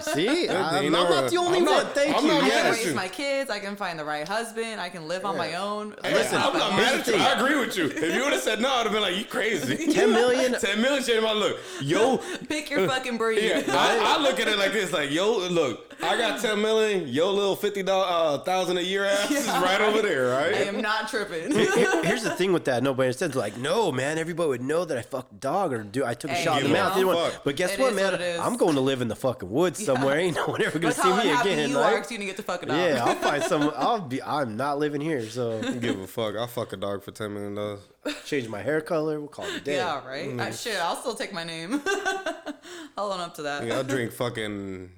[0.00, 1.74] See, I'm, I'm not the only I'm one.
[1.84, 2.32] not- Thank I'm you.
[2.32, 3.50] I can at raise my kids.
[3.50, 4.80] I can find the right husband.
[4.80, 5.94] I can live on my own.
[6.02, 7.14] Listen, I'm not mad at you.
[7.14, 7.86] I agree with you.
[7.86, 9.86] If you would have said no, I'd have been like, you crazy.
[9.92, 10.52] 10 million?
[10.60, 11.56] 10 million changed my look.
[11.80, 12.18] Yo,
[12.48, 13.42] Pick your fucking breed.
[13.42, 17.08] yeah, I, I look at it like this, like, yo, look, I got 10 million,
[17.08, 20.54] yo little fifty dollar uh, thousand a year ass is right over there, right?
[20.54, 21.52] I am not tripping.
[21.52, 22.82] Here's the thing with that.
[22.82, 23.36] Nobody understands.
[23.36, 24.18] Like, no, man.
[24.18, 26.68] Everybody would know that I fucked dog or do I took a Hey, shot in
[26.68, 26.92] the mouth.
[26.94, 27.00] know.
[27.00, 27.44] Anyone- Fuck.
[27.44, 28.13] But guess what, man?
[28.14, 28.40] What it is.
[28.40, 30.18] I'm going to live in the fucking woods somewhere.
[30.18, 31.68] Ain't no one ever gonna Look see how me unhappy again.
[31.70, 32.76] you like- are 'cause you didn't get to fuck a dog.
[32.76, 33.72] yeah, I'll find some.
[33.76, 34.22] I'll be.
[34.22, 35.22] I'm not living here.
[35.28, 36.36] So Give a fuck.
[36.36, 37.78] I'll fuck a dog for $10 million.
[38.24, 39.18] change my hair color.
[39.20, 39.76] We'll call it a day.
[39.76, 40.28] Yeah, right?
[40.28, 40.40] Mm.
[40.40, 41.80] I, shit, I'll still take my name.
[42.96, 43.66] I'll own up to that.
[43.66, 44.90] Yeah, I'll drink fucking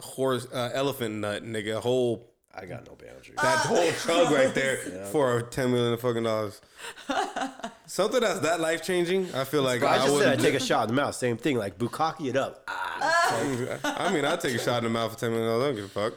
[0.00, 1.80] horse, uh, elephant nut, nigga.
[1.80, 3.32] Whole, I got no boundaries.
[3.40, 4.76] that whole chug right there
[5.12, 6.60] for 10 million fucking dollars.
[7.86, 10.54] Something that's that life changing, I feel like I I, just said would I take
[10.54, 11.14] a shot in the mouth.
[11.14, 11.56] Same thing.
[11.56, 12.62] Like bukkake it up.
[12.68, 15.62] I mean, I'd take a shot in the mouth for 10 million dollars.
[15.62, 16.14] I don't give a fuck.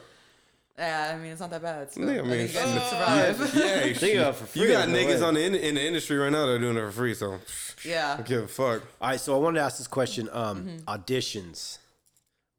[0.78, 1.90] Yeah, I mean, it's not that bad.
[1.90, 2.04] Still.
[2.10, 3.54] Yeah, I I, mean, think you guys can survive.
[3.56, 4.18] Yeah, Think shit.
[4.18, 5.26] about it for You got no niggas way.
[5.26, 7.38] on the in, in the industry right now that are doing it for free, so
[7.82, 8.16] yeah.
[8.18, 8.82] I give a fuck.
[9.00, 10.28] All right, so I wanted to ask this question.
[10.32, 10.76] Um, Mm-hmm.
[10.84, 11.78] auditions,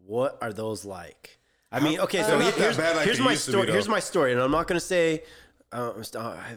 [0.04, 1.37] what are those like?
[1.72, 3.52] I mean, okay, so here- not that here's, bad like here's they my used to
[3.52, 3.72] be, story.
[3.72, 5.24] Here's my story, and I'm not gonna say
[5.74, 6.56] uh, I'm st- I-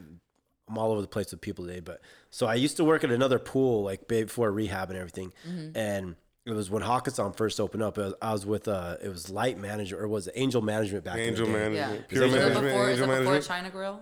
[0.68, 2.00] I'm all over the place with people today, but
[2.30, 5.76] so I used to work at another pool like before rehab and everything, Mm-hmm.
[5.76, 6.14] and
[6.46, 7.98] it was when Hakkasan first opened up.
[7.98, 11.04] It was, I was with uh, it was Light Management or was it Angel Management
[11.04, 11.28] back then.
[11.30, 11.64] Angel in the day.
[11.70, 12.06] management, Yeah.
[12.08, 13.44] pure Is it management, before, is angel it before management.
[13.46, 14.00] China Grill?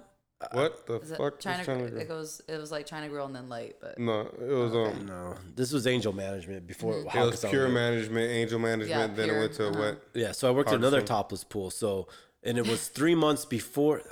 [0.53, 1.41] What the Is it fuck?
[1.41, 1.91] China, China Grill?
[1.91, 2.01] Grill?
[2.03, 2.43] It goes.
[2.49, 5.73] It was like China Grill and then light, but No, it was um, No, this
[5.73, 7.19] was Angel Management before Mm-hmm.
[7.19, 9.11] it was Hakkasan pure management, angel management.
[9.11, 9.79] Yeah, then it went to uh-huh.
[9.79, 10.03] what?
[10.15, 11.71] Yeah, so I worked at another topless pool.
[11.71, 12.09] So
[12.43, 14.03] and it was three months before.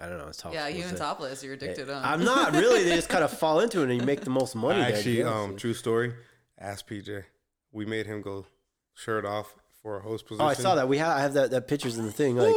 [0.00, 0.28] I don't know.
[0.28, 0.54] It's topless.
[0.60, 1.88] yeah, you pools, and uh, topless, you're addicted.
[1.88, 2.00] Huh?
[2.04, 2.84] I'm not really.
[2.84, 4.80] They just kind of fall into it, and you make the most money.
[4.80, 5.50] there, to Actually, be honest.
[5.50, 6.12] um, true story.
[6.58, 7.24] Ask PJ.
[7.72, 8.46] We made him go
[8.94, 10.44] shirt off for a host position.
[10.44, 10.88] oh, I saw that.
[10.88, 12.36] We have I have that, that pictures in the thing.
[12.36, 12.54] Like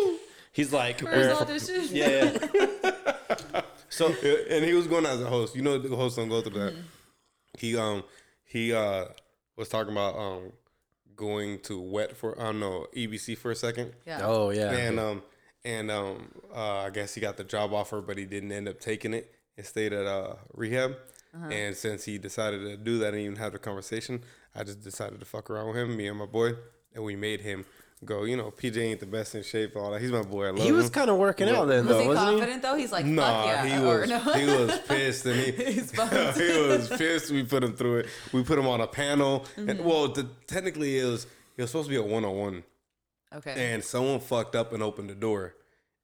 [0.52, 1.88] he's like, First uh, audition.
[1.96, 2.92] yeah, yeah.
[3.92, 5.54] So and he was going as a host.
[5.54, 6.74] You know the hosts don't go through that.
[6.74, 6.82] Mm-hmm.
[7.58, 8.04] He um
[8.46, 9.06] he uh
[9.58, 10.54] was talking about um
[11.18, 13.92] going to wet for I don't know EBC for a second.
[14.08, 14.22] Yeah.
[14.24, 14.72] Oh yeah.
[14.72, 15.24] And um
[15.66, 18.80] and um uh, I guess he got the job offer, but he didn't end up
[18.80, 20.96] taking it and stayed at uh rehab.
[21.36, 21.50] Uh-huh.
[21.50, 24.24] And since he decided to do that and even have the conversation,
[24.56, 26.54] I just decided to fuck around with him, me and my boy,
[26.94, 27.66] and we made him
[28.06, 28.24] go.
[28.24, 30.02] You know, PJ ain't the best in shape, all that.
[30.02, 30.46] He's my boy.
[30.46, 30.64] I love him.
[30.66, 32.76] he was kind of working out then, Was though, he wasn't confident though?
[32.76, 33.66] He's like, fuck Nah, yeah.
[33.66, 34.20] he was no?
[34.20, 36.12] he was pissed and he He's bummed.
[36.38, 37.32] he was pissed.
[37.32, 38.08] We put him through it.
[38.34, 39.42] We put him on a panel.
[39.56, 39.70] Mm-hmm.
[39.70, 41.26] And well, the, technically it was
[41.58, 42.64] it was supposed to be a one on one,
[43.36, 43.74] okay.
[43.74, 45.54] and someone fucked up and opened the door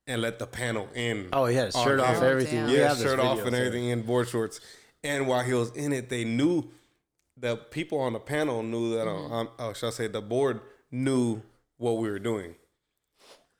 [0.05, 1.29] and let the panel in.
[1.33, 2.23] Oh, he had his on shirt off, him.
[2.23, 2.59] everything.
[2.61, 2.67] damn.
[2.69, 4.59] We yeah, shirt off and so- everything in board shorts.
[5.03, 6.65] And while he was in it, they knew
[7.37, 9.05] the people on the panel knew that.
[9.07, 9.33] Mm-hmm.
[9.33, 10.59] Um, oh, shall I say the board
[10.91, 11.41] knew
[11.78, 12.55] what we were doing.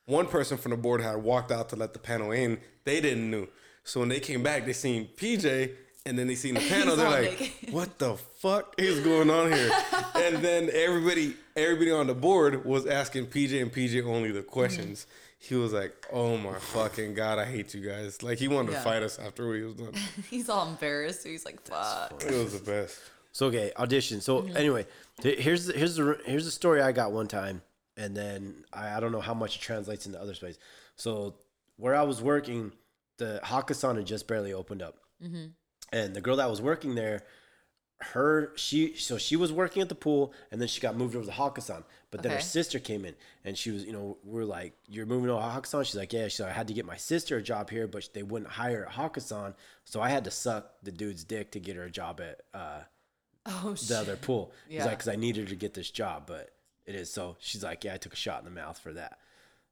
[0.06, 2.60] One person from the board had walked out to let the panel in.
[2.86, 3.48] They didn't know.
[3.84, 5.72] So when they came back, they seen PJ
[6.06, 6.96] and then they seen the panel.
[6.96, 7.74] He's They're like, naked.
[7.74, 9.70] "What the fuck is going on here?"
[10.16, 15.08] and then everybody, everybody on the board was asking PJ and PJ only the questions.
[15.40, 18.78] He was like, "Oh my fucking god, I hate you guys!" Like he wanted Yeah.
[18.80, 19.94] to fight us after he was done.
[20.30, 21.26] He's all embarrassed.
[21.28, 22.24] He's like, fuck.
[22.26, 22.98] It was the best.
[23.34, 24.22] So okay, audition.
[24.22, 24.58] So Mm-hmm.
[24.58, 24.88] anyway,
[25.22, 27.62] here's here's the here's the story I got one time,
[27.98, 30.58] and then I, I don't know how much it translates into other space.
[30.96, 31.36] So
[31.78, 32.72] where I was working,
[33.18, 35.46] the Hakkasan had just barely opened up, Mm-hmm.
[35.92, 37.24] and the girl that was working there,
[38.00, 41.26] her she so she was working at the pool, and then she got moved over
[41.26, 41.84] to Hakkasan.
[42.12, 45.30] But then her sister came in, and she was you know we're like you're moving
[45.32, 45.84] over to Hakkasan.
[45.86, 46.24] She's like yeah.
[46.40, 48.94] Like I had to get my sister a job here, but they wouldn't hire at
[48.94, 52.42] Hakkasan, so I had to suck the dude's dick to get her a job at.
[52.54, 52.82] uh
[53.50, 53.98] Oh the shit.
[53.98, 54.52] other pool.
[54.68, 54.86] He's Yeah.
[54.86, 56.50] like, because I needed to get this job, but
[56.88, 57.36] it is so.
[57.40, 59.20] She's like, yeah, I took a shot in the mouth for that.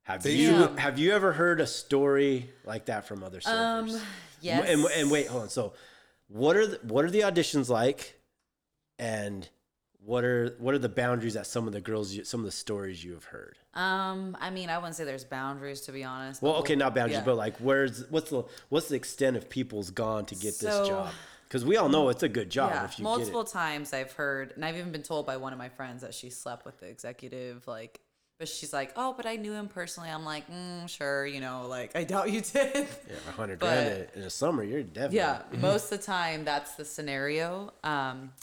[0.03, 3.95] Have They you have you ever heard a story like that from other surfers?
[3.95, 4.01] Um,
[4.39, 4.70] yes.
[4.70, 5.49] And, and wait, hold on.
[5.49, 5.74] So,
[6.28, 8.20] what are the, what are the auditions like,
[8.99, 9.49] and
[9.99, 12.51] what are what are the boundaries that some of the girls, you, some of the
[12.51, 13.57] stories you have heard?
[13.74, 16.39] Um, I mean, I wouldn't say there's boundaries to be honest.
[16.39, 17.26] Well, but okay, not boundaries, yeah.
[17.26, 20.88] but like, where's what's the what's the extent of people's gone to get So- this
[20.89, 21.09] job?
[21.56, 23.53] Because we all know it's a good job yeah, if you multiple get it.
[23.53, 26.30] times I've heard, and I've even been told by one of my friends that she
[26.30, 28.01] slept with the executive, like
[28.38, 30.10] But she's like, oh, but I knew him personally.
[30.10, 32.74] I'm like, mm, sure, you know, like I doubt you did.
[32.76, 35.20] Yeah, a hundred But- grand in- in the summer, you're definitely.
[35.20, 37.72] Yeah, most of the time that's the scenario.
[37.86, 38.34] Um,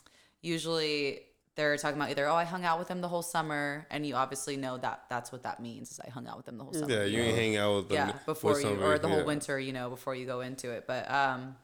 [0.40, 1.20] usually
[1.54, 4.14] they're talking about either, oh, I hung out with him the whole summer, and you
[4.14, 6.72] obviously know that that's what that means is I hung out with him the whole
[6.72, 6.90] summer.
[6.90, 8.08] Yeah, you ain't hang out with them.
[8.08, 10.70] yeah, before with you somebody, or the whole winter, you know, before you go into
[10.70, 10.86] it.
[10.86, 11.56] But um,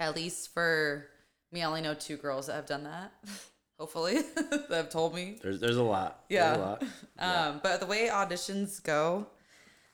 [0.00, 1.06] at least for
[1.52, 3.12] me, I only know two girls that have done that.
[3.78, 5.38] Hopefully, that have told me.
[5.42, 6.24] There's there's a lot.
[6.28, 6.56] Yeah.
[6.56, 6.84] a lot.
[7.18, 9.26] Um, but the way auditions go,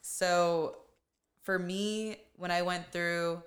[0.01, 0.77] so
[1.43, 3.43] for me, when I went through,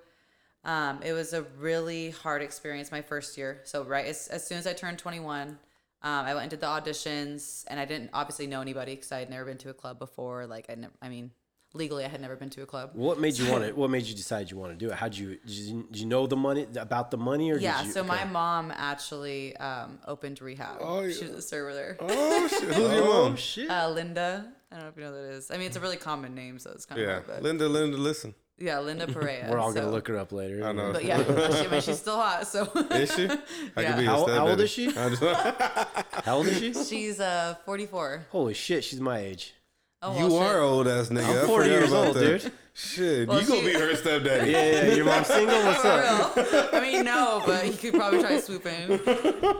[0.64, 3.60] um, it was a really hard experience my first year.
[3.64, 5.58] So right as, as soon as I turned 21, um,
[6.02, 9.46] I went into the auditions, and I didn't obviously know anybody because I had never
[9.46, 10.46] been to a club before.
[10.46, 11.30] Like I, never, I mean,
[11.74, 12.90] legally, I had never been to a club.
[12.94, 13.72] What made you want to?
[13.80, 14.96] What made you decide you want to do it?
[14.96, 15.36] How'd you?
[15.46, 17.58] Did you, did you know the money about the money or?
[17.58, 20.78] Yeah, Did you, so my mom actually um, opened rehab.
[20.80, 21.96] Oh, She was a server there.
[22.00, 22.62] Oh shit!
[22.62, 23.36] Who's your Oh mom?
[23.36, 23.70] shit!
[23.70, 24.52] Uh, Linda.
[24.72, 25.50] I don't know if you know who that is.
[25.50, 28.36] I mean, it's a really common name, so it's kind of Yeah, Linda, Linda, listen.
[28.56, 29.48] yeah, Linda Perea.
[29.50, 30.64] We're all gonna look her up later.
[30.64, 30.92] I know.
[30.92, 31.18] But yeah,
[31.50, 32.46] she, I mean, she's still hot.
[32.46, 33.28] So Is she?
[33.76, 33.96] I Yeah.
[33.98, 34.90] be How- how old is she?
[34.92, 36.72] How old is she?
[36.84, 38.26] she's uh 44.
[38.30, 39.54] Holy shit, she's my age.
[40.02, 40.62] Oh, you well, are shit.
[40.62, 41.40] old ass nigga.
[41.42, 42.40] I'm 40 years about old, that.
[42.42, 42.52] dude.
[42.72, 44.50] Shit, Well, you gonna be her stepdaddy?
[44.50, 44.94] Yeah, yeah.
[44.94, 45.62] Your mom's single.
[45.62, 46.32] What's up?
[46.32, 46.68] For real.
[46.72, 48.98] I mean, no, but he could probably try to swoop in.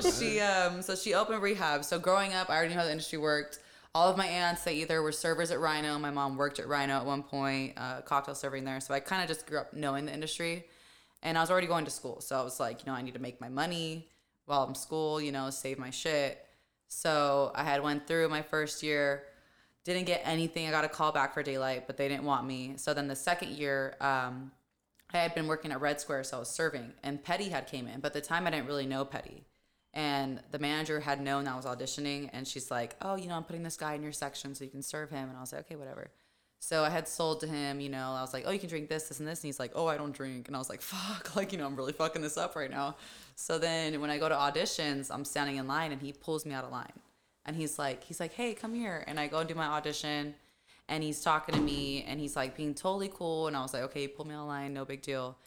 [0.01, 1.85] She um, so she opened rehab.
[1.85, 3.59] So growing up, I already knew how the industry worked.
[3.95, 5.99] All of my aunts, they either were servers at Rhino.
[5.99, 8.81] My mom worked at Rhino at one point, uh, cocktail serving there.
[8.81, 10.65] So I kind of just grew up knowing the industry,
[11.23, 12.23] and I was already going to school.
[12.23, 14.09] So I was like, you know, I need to make my money
[14.47, 15.21] while I'm school.
[15.21, 16.39] You know, save my shit.
[16.89, 19.25] So I had went through my first year,
[19.95, 20.67] didn't get anything.
[20.67, 22.75] I got a call back for daylight, but they didn't want me.
[22.77, 24.53] So then the second year, um,
[25.13, 27.89] I had been working at Red Square, so I was serving, and Petty had came
[27.89, 28.01] in.
[28.01, 29.45] But the time, I didn't really know Petty,
[29.93, 33.45] and the manager had known I was auditioning, and she's like, "Oh, you know, I'm
[33.45, 35.63] putting this guy in your section so you can serve him." And I was like,
[35.63, 36.11] "Okay, whatever."
[36.61, 38.89] So I had sold to him, you know, I was like, "Oh, you can drink
[38.89, 40.83] this, this, and this," and he's like, "Oh, I don't drink," and I was like,
[40.83, 42.97] "Fuck, like you know, I'm really fucking this up right now."
[43.35, 46.55] So then when I go to auditions, I'm standing in line, and he pulls me
[46.55, 46.93] out of line,
[47.47, 50.35] and he's like, he's like, "Hey, come here," and I go and do my audition
[50.91, 53.47] and he's talking to me and he's like being totally cool.
[53.47, 55.39] And i was like okay pull me online no big deal.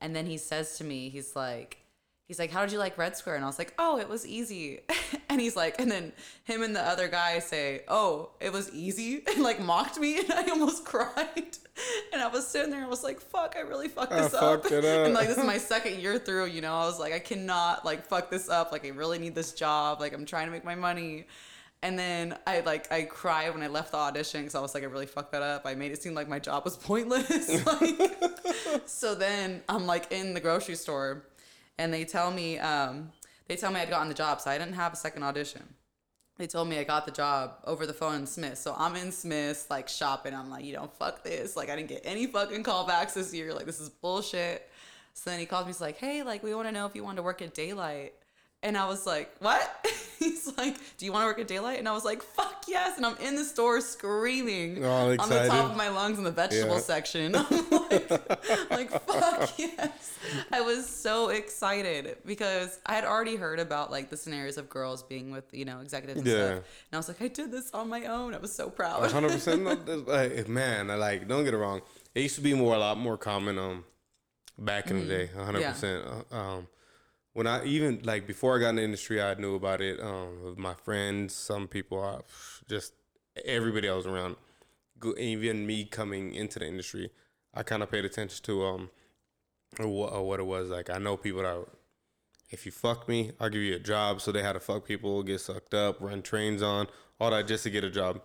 [0.00, 1.78] And then he says to me he's like
[2.28, 3.34] he's like how did you like red square?
[3.34, 4.80] And i was like oh it was easy.
[5.30, 9.22] And he's like and then him and the other guy say oh it was easy?
[9.28, 11.56] And like mocked me and i almost cried
[12.12, 14.62] and i was sitting there and i was like fuck i really fucked this up.
[14.62, 15.04] fucked it up.
[15.06, 17.84] and like this is my second year through you know i was like i cannot
[17.84, 20.64] like fuck this up like i really need this job like i'm trying to make
[20.64, 21.26] my money
[21.82, 24.82] and then I like I cried when I left the audition because I was like
[24.82, 25.62] I really fucked that up.
[25.64, 27.48] I made it seem like my job was pointless.
[27.66, 28.22] like,
[28.86, 31.24] so then I'm like in the grocery store,
[31.78, 33.10] and they tell me um,
[33.48, 35.62] they tell me I'd gotten the job, so I didn't have a second audition.
[36.40, 38.56] They told me I got the job over the phone in Smith.
[38.56, 40.32] So I'm in Smith's like shopping.
[40.34, 41.54] I'm like, you know, fuck this.
[41.54, 43.52] Like I didn't get any fucking callbacks this year.
[43.52, 44.66] Like this is bullshit.
[45.12, 45.68] So then he calls me.
[45.68, 48.14] He's like, hey, like we want to know if you want to work at Daylight.
[48.62, 49.86] And I was like, what?
[50.18, 51.78] He's like, do you want to work at Daylight?
[51.78, 52.98] And I was like, fuck yes.
[52.98, 56.74] And I'm in the store screaming on the top of my lungs in the vegetable
[56.74, 56.80] Yeah.
[56.80, 57.34] section.
[57.36, 57.46] I'm
[57.90, 58.10] like,
[58.70, 60.18] like, fuck yes.
[60.52, 65.02] I was so excited because I had already heard about like the scenarios of girls
[65.04, 66.34] being with, you know, executives and Yeah.
[66.34, 66.52] stuff.
[66.58, 68.34] And I was like, I did this on my own.
[68.34, 69.10] I was so proud.
[69.10, 69.64] hundred percent.
[70.06, 71.26] Like, man, I like.
[71.26, 71.80] Don't get it wrong.
[72.14, 73.84] It used to be more a lot more common um
[74.58, 75.30] back in the day.
[75.34, 75.72] hundred Yeah.
[75.72, 76.04] percent.
[76.30, 76.66] Um,
[77.32, 80.00] when I even like before I got in the industry, I knew about it.
[80.00, 82.20] Um, my friends, some people, I,
[82.68, 82.92] just
[83.44, 84.36] everybody I was around.
[85.16, 87.10] Even me coming into the industry,
[87.54, 88.90] I kind of paid attention to um
[89.78, 90.90] what, what it was like.
[90.90, 91.64] I know people that
[92.50, 94.20] if you fuck me, I'll give you a job.
[94.20, 96.88] So they had to fuck people, get sucked up, run trains on,
[97.20, 98.20] all that just to get a job.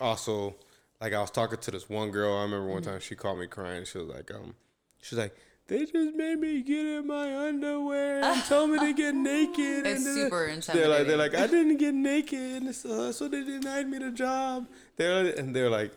[0.00, 0.54] Also,
[1.00, 2.36] like I was talking to this one girl.
[2.36, 2.72] I remember Mm-hmm.
[2.74, 3.84] one time she called me crying.
[3.84, 4.54] She was like, um,
[5.00, 5.34] she's like,
[5.72, 9.86] they just made me get in my underwear and told me to get naked.
[9.86, 13.42] It's and then- super They're like, they're like, I didn't get naked, so, so they
[13.42, 14.66] denied me the job.
[14.96, 15.92] They're and they're like,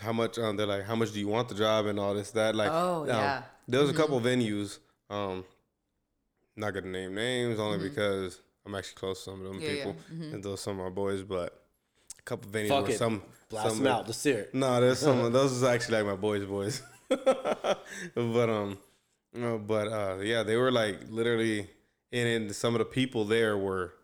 [0.00, 0.38] how much?
[0.38, 2.54] Um, they're like, how much do you want the job and all this that?
[2.54, 3.42] Like, Oh, um, yeah.
[3.66, 4.78] There was a couple venues.
[5.10, 5.44] Um,
[6.56, 9.62] not gonna name names only because I'm actually close to some of them Mm-hmm.
[9.64, 9.84] Yeah, yeah.
[9.84, 9.96] people,
[10.34, 11.22] and those some of my boys.
[11.22, 11.62] But
[12.18, 12.98] a couple venues Fuck it.
[12.98, 14.06] some Blast some them out.
[14.06, 14.54] Let's hear it.
[14.54, 15.18] no, there's some.
[15.20, 16.82] of those is actually like my boys' boys.
[17.08, 18.78] but um,
[19.32, 21.68] but uh, yeah, they were like literally,
[22.12, 23.94] and, and some of the people there were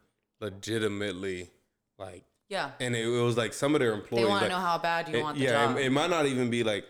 [0.41, 1.51] legitimately
[1.99, 2.73] like, yeah.
[2.81, 4.25] and it, it was like some of their employees.
[4.25, 5.77] They want to like, know how bad you it- want the yeah, job.
[5.77, 6.85] It, it might not even be like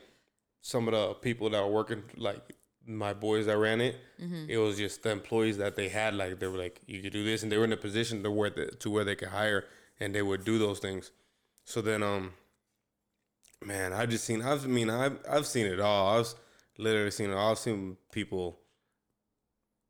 [0.61, 2.41] some of the people that were working, like
[2.87, 3.97] my boys that ran it.
[4.21, 4.47] Mm-hmm.
[4.49, 6.15] It was just the employees that they had.
[6.15, 8.31] Like they were like, you could do this, and they were in a position to
[8.31, 9.65] where the, to where they could hire,
[10.01, 11.11] and they would do those things.
[11.65, 12.33] So then, um,
[13.65, 14.43] man, I just seen.
[14.43, 16.19] I've I mean, I've I've seen it all.
[16.19, 16.35] I've
[16.79, 17.37] literally seen it.
[17.37, 18.59] I've seen people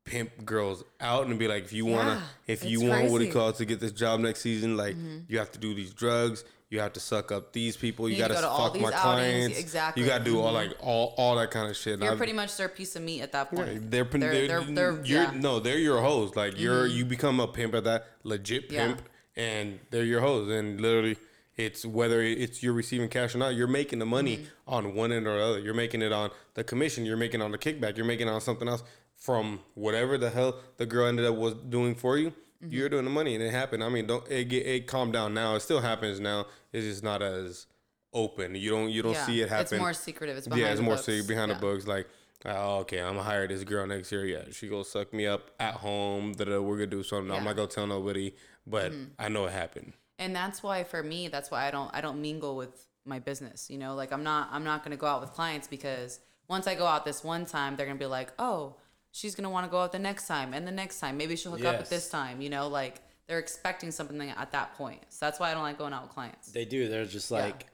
[0.04, 2.14] pimp girls out and be like, if you wanna,
[2.46, 3.32] Yeah, if you want what it crazy.
[3.32, 4.96] calls to get this job next season, like
[5.28, 6.44] you have to do these drugs.
[6.70, 8.08] You have to suck up these people.
[8.08, 9.00] You, You gotta go to fuck my outings.
[9.00, 9.58] clients.
[9.60, 10.02] Exactly.
[10.02, 10.54] You gotta do all Mhm.
[10.54, 12.00] like all all that kind of shit.
[12.02, 13.90] You're pretty much their piece of meat at that yeah, point.
[13.90, 15.26] they're, they're, they're, they're, they're, you're, yeah.
[15.26, 15.40] Mm-hmm.
[15.40, 16.34] no, they're your hoes.
[16.34, 19.02] Like you're, you become a pimp at that legit pimp,
[19.36, 20.50] and they're your hoes.
[20.50, 21.16] And literally,
[21.56, 24.46] it's whether it's you're receiving cash or not, you're making the money Mm-hmm.
[24.74, 25.58] on one end or the other.
[25.60, 27.04] You're making it on the commission.
[27.06, 27.96] You're making it on the kickback.
[27.96, 28.82] You're making it on something else
[29.16, 32.30] from whatever the hell the girl ended up was doing for you.
[32.30, 32.72] Mm-hmm.
[32.72, 33.84] You're doing the money, and it happened.
[33.84, 35.54] I mean, don't it get it calm down now.
[35.54, 36.46] It still happens now.
[36.72, 37.66] It's just not as
[38.12, 38.54] open.
[38.54, 39.26] You don't you don't Yeah.
[39.26, 39.74] see it happen.
[39.76, 40.36] It's more secretive.
[40.36, 41.06] It's Yeah, it's more books.
[41.06, 41.54] secret behind Yeah.
[41.56, 41.86] the books.
[41.86, 42.08] Like,
[42.46, 44.24] oh, okay, I'm gonna hire this girl next year.
[44.24, 46.32] Yeah, she gonna suck me up at home.
[46.34, 47.32] That we're gonna do something.
[47.34, 48.34] I'm not gonna tell nobody,
[48.66, 49.92] but I know it happened.
[50.18, 53.68] And that's why for me that's why i don't i don't mingle with my business
[53.68, 53.94] you know?
[53.94, 56.86] Like i'm not i'm not going to go out with clients because once i go
[56.86, 58.76] out this one time they're going to be like oh
[59.14, 61.16] she's going to want to go out the next time and the next time.
[61.16, 62.68] Maybe she'll hook up at this time you know?
[62.68, 65.00] Like they're expecting something at that point.
[65.08, 66.52] So that's why i don't like going out with clients.
[66.52, 66.88] They do.
[66.88, 67.70] They're just like, it's,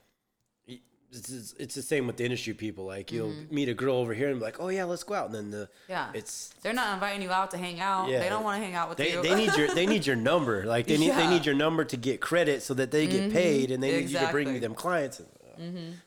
[1.13, 2.85] it's, it's the same with the industry people.
[2.87, 5.27] Like you'll meet a girl over here and be like, oh yeah, let's go out,
[5.27, 5.93] and then the Mm-hmm.
[5.93, 8.21] yeah it's they're not inviting you out to hang out Yeah.
[8.21, 10.17] they don't want to hang out with they, you they need your they need your
[10.17, 10.65] number.
[10.75, 11.21] Like they need they Yeah.
[11.23, 11.31] Mm-hmm.
[11.31, 14.19] need your number to get credit so that they get paid, and they need you
[14.19, 15.21] to bring me them clients.
[15.21, 15.25] Uh,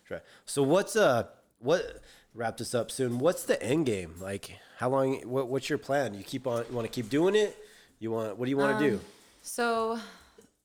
[0.08, 0.20] try.
[0.46, 1.28] So what's uh
[1.60, 2.02] what
[2.34, 3.20] wrap this up soon?
[3.20, 4.16] What's the end game?
[4.20, 5.16] Like how long?
[5.30, 6.14] What, what's your plan?
[6.14, 6.66] You keep on.
[6.70, 7.58] You want to keep doing it?
[8.00, 8.38] You want?
[8.38, 9.00] What do you want to do?
[9.42, 10.00] so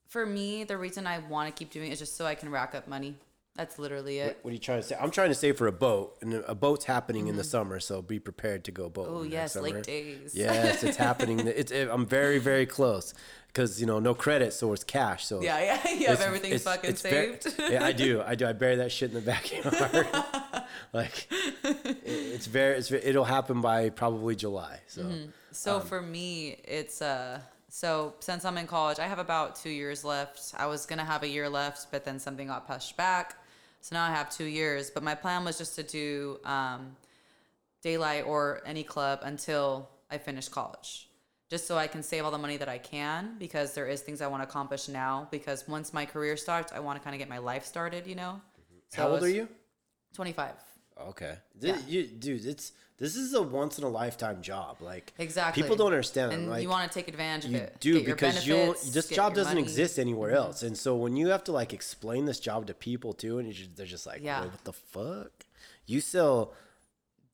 [0.06, 2.48] for me the reason i want to keep doing it is just so i can
[2.48, 3.14] rack up money
[3.58, 4.96] that's literally it What are you trying to say?
[4.98, 7.50] I'm trying to save for a boat, and a boat's happening in the mm-hmm.
[7.50, 9.08] summer, so be prepared to go boat.
[9.10, 9.68] oh yes summer.
[9.68, 11.40] lake days Yes, it's happening.
[11.58, 13.14] It's it, I'm very very close
[13.48, 15.26] because you know no credit, so it's cash.
[15.26, 18.22] So yeah yeah you have everything it's- fucking it's saved yeah, I do.
[18.24, 18.46] I do.
[18.46, 20.64] I bury that shit in the backyard.
[20.92, 21.26] like
[21.64, 22.76] it, it's very.
[22.76, 24.80] It's it'll happen by probably July.
[24.86, 25.30] So mm-hmm.
[25.50, 29.70] So um, for me, it's uh so since I'm in college, I have about two
[29.70, 30.54] years left.
[30.56, 33.36] I was gonna have a year left, but then something got pushed back.
[33.80, 34.90] So now I have two years.
[34.90, 36.96] But my plan was just to do um,
[37.82, 41.08] daylight or any club until I finish college.
[41.48, 44.20] Just so I can save all the money that I can because there is things
[44.20, 45.28] I want to accomplish now.
[45.30, 48.14] Because once my career starts, I want to kind of get my life started, you
[48.14, 48.40] know?
[48.90, 49.48] So how old are you?
[50.14, 50.52] 25.
[51.08, 52.44] Okay, Th- you, dude.
[52.46, 54.78] It's this is a once in a lifetime job.
[54.80, 55.62] Like Exactly.
[55.62, 56.32] people don't understand.
[56.32, 57.76] And like, you want to take advantage of You it.
[57.80, 59.60] do because you this job doesn't money.
[59.62, 59.68] Mm-hmm.
[59.68, 63.12] exist anywhere else, and so when you have to like explain this job to people
[63.12, 64.40] too, and just, they're just like, Yeah.
[64.44, 65.30] What the fuck?
[65.86, 66.52] You sell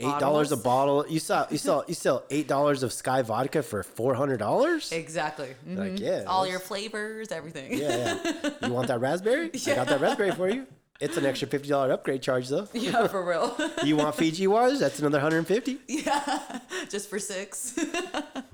[0.00, 1.06] eight dollars a bottle.
[1.08, 4.92] You sell you sell you sell eight dollars of Skyy vodka for four hundred dollars.
[4.92, 5.54] Exactly.
[5.66, 5.78] Mhm.
[5.78, 7.72] Like yeah, all your flavors, everything.
[7.78, 8.50] yeah yeah.
[8.66, 9.50] You want that raspberry?
[9.54, 10.66] I got that raspberry for you.
[11.00, 12.68] It's an extra fifty dollar upgrade charge though.
[12.74, 13.56] Yeah, for real.
[13.84, 14.78] You want Fiji waters?
[14.80, 15.78] That's another hundred and fifty.
[15.88, 17.78] Yeah, Just for six.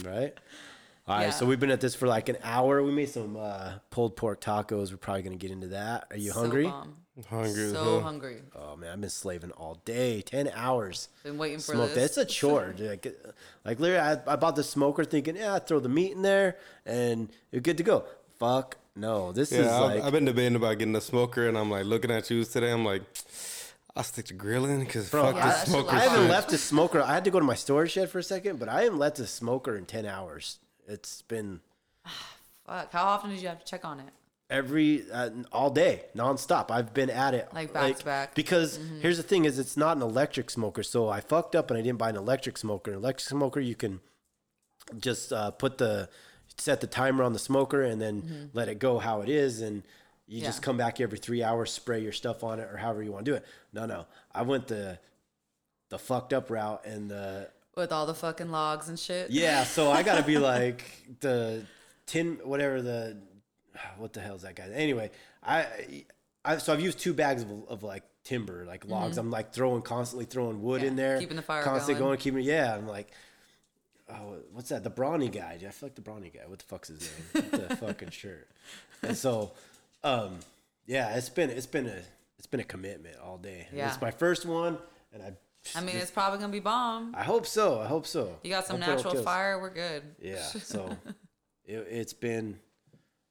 [0.04, 0.34] Right.
[1.08, 1.30] All right, Yeah.
[1.30, 2.82] so we've been at this for like an hour.
[2.82, 4.90] We made some uh, pulled pork tacos.
[4.90, 6.06] We're probably gonna get into that.
[6.10, 6.64] Are you hungry?
[6.64, 6.96] So, bomb.
[7.28, 8.00] Hungry so hell.
[8.00, 8.36] hungry.
[8.54, 11.08] Oh man, I've been slaving all day, ten hours.
[11.24, 12.16] Been waiting for Smoke this.
[12.16, 12.74] It's a chore.
[12.78, 13.30] Like, uh,
[13.64, 17.28] like literally, I, I bought the smoker thinking, yeah, throw the meat in there and
[17.50, 18.04] you're good to go.
[18.38, 21.56] Fuck no, this is Yeah, I've, like I've been debating about getting a smoker, and
[21.58, 22.70] I'm like looking at you today.
[22.70, 23.02] I'm like,
[23.96, 26.30] I'll stick to grilling because fuck Yeah, this that shit smoker I haven't shit.
[26.30, 27.00] left the smoker.
[27.02, 29.16] I had to go to my storage shed for a second, but I haven't left
[29.16, 30.58] the smoker in ten hours.
[30.86, 31.60] It's been
[32.66, 32.92] Fuck.
[32.92, 34.06] How often did you have to check on it?
[34.48, 38.34] every uh, all day nonstop i've been at it Like back to back?
[38.34, 41.78] because here's the thing is it's not an electric smoker so i fucked up and
[41.78, 44.00] i didn't buy an electric smoker an electric smoker you can
[44.98, 46.08] just uh, put the
[46.60, 49.82] set the timer on the smoker and then let it go how it is and
[50.28, 53.10] you just come back every three hours spray your stuff on it or however you
[53.10, 54.98] want to do it no no i went the
[55.88, 59.30] the fucked up route and the With all the fucking logs and shit.
[59.30, 60.84] yeah, so I gotta be like
[61.20, 61.64] the
[62.06, 63.16] tin, whatever the,
[63.98, 64.68] what the hell is that guy?
[64.72, 65.10] Anyway,
[65.42, 66.04] I,
[66.44, 69.18] I so I've used two bags of, of like timber, like logs.
[69.18, 70.84] I'm like throwing constantly throwing wood Mm-hmm.
[70.84, 72.10] Yeah, in there, keeping the fire constantly going.
[72.10, 72.72] going, keeping yeah.
[72.76, 73.08] I'm like,
[74.14, 74.84] oh, what's that?
[74.84, 75.54] The brawny guy.
[75.54, 76.40] I feel like the brawny guy.
[76.46, 77.44] What the fuck's his name?
[77.50, 78.48] The fucking shirt.
[79.02, 79.52] And so,
[80.04, 80.38] um,
[80.86, 82.02] yeah, it's been it's been a
[82.38, 83.66] it's been a commitment all day.
[83.68, 83.88] And Yeah.
[83.92, 84.78] It's my first one,
[85.12, 85.32] and I.
[85.76, 87.14] I mean, it's probably gonna be bomb.
[87.14, 87.80] I hope so.
[87.80, 88.38] I hope so.
[88.42, 89.60] You got some Hope it all natural fire.
[89.60, 90.02] We're good.
[90.22, 90.96] Yeah, so
[91.66, 92.58] it, it's been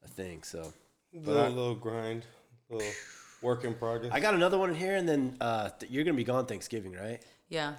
[0.06, 0.44] a thing.
[0.44, 0.72] So
[1.12, 2.26] little, little grind,
[2.70, 2.88] little
[3.42, 4.12] work in progress.
[4.14, 6.94] I got another one in here, and then uh, th- you're gonna be gone Thanksgiving,
[6.94, 7.20] right?
[7.50, 7.74] Yeah.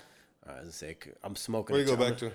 [0.44, 1.74] All right, I was gonna say c- I'm smoking.
[1.74, 2.32] Where you go back to?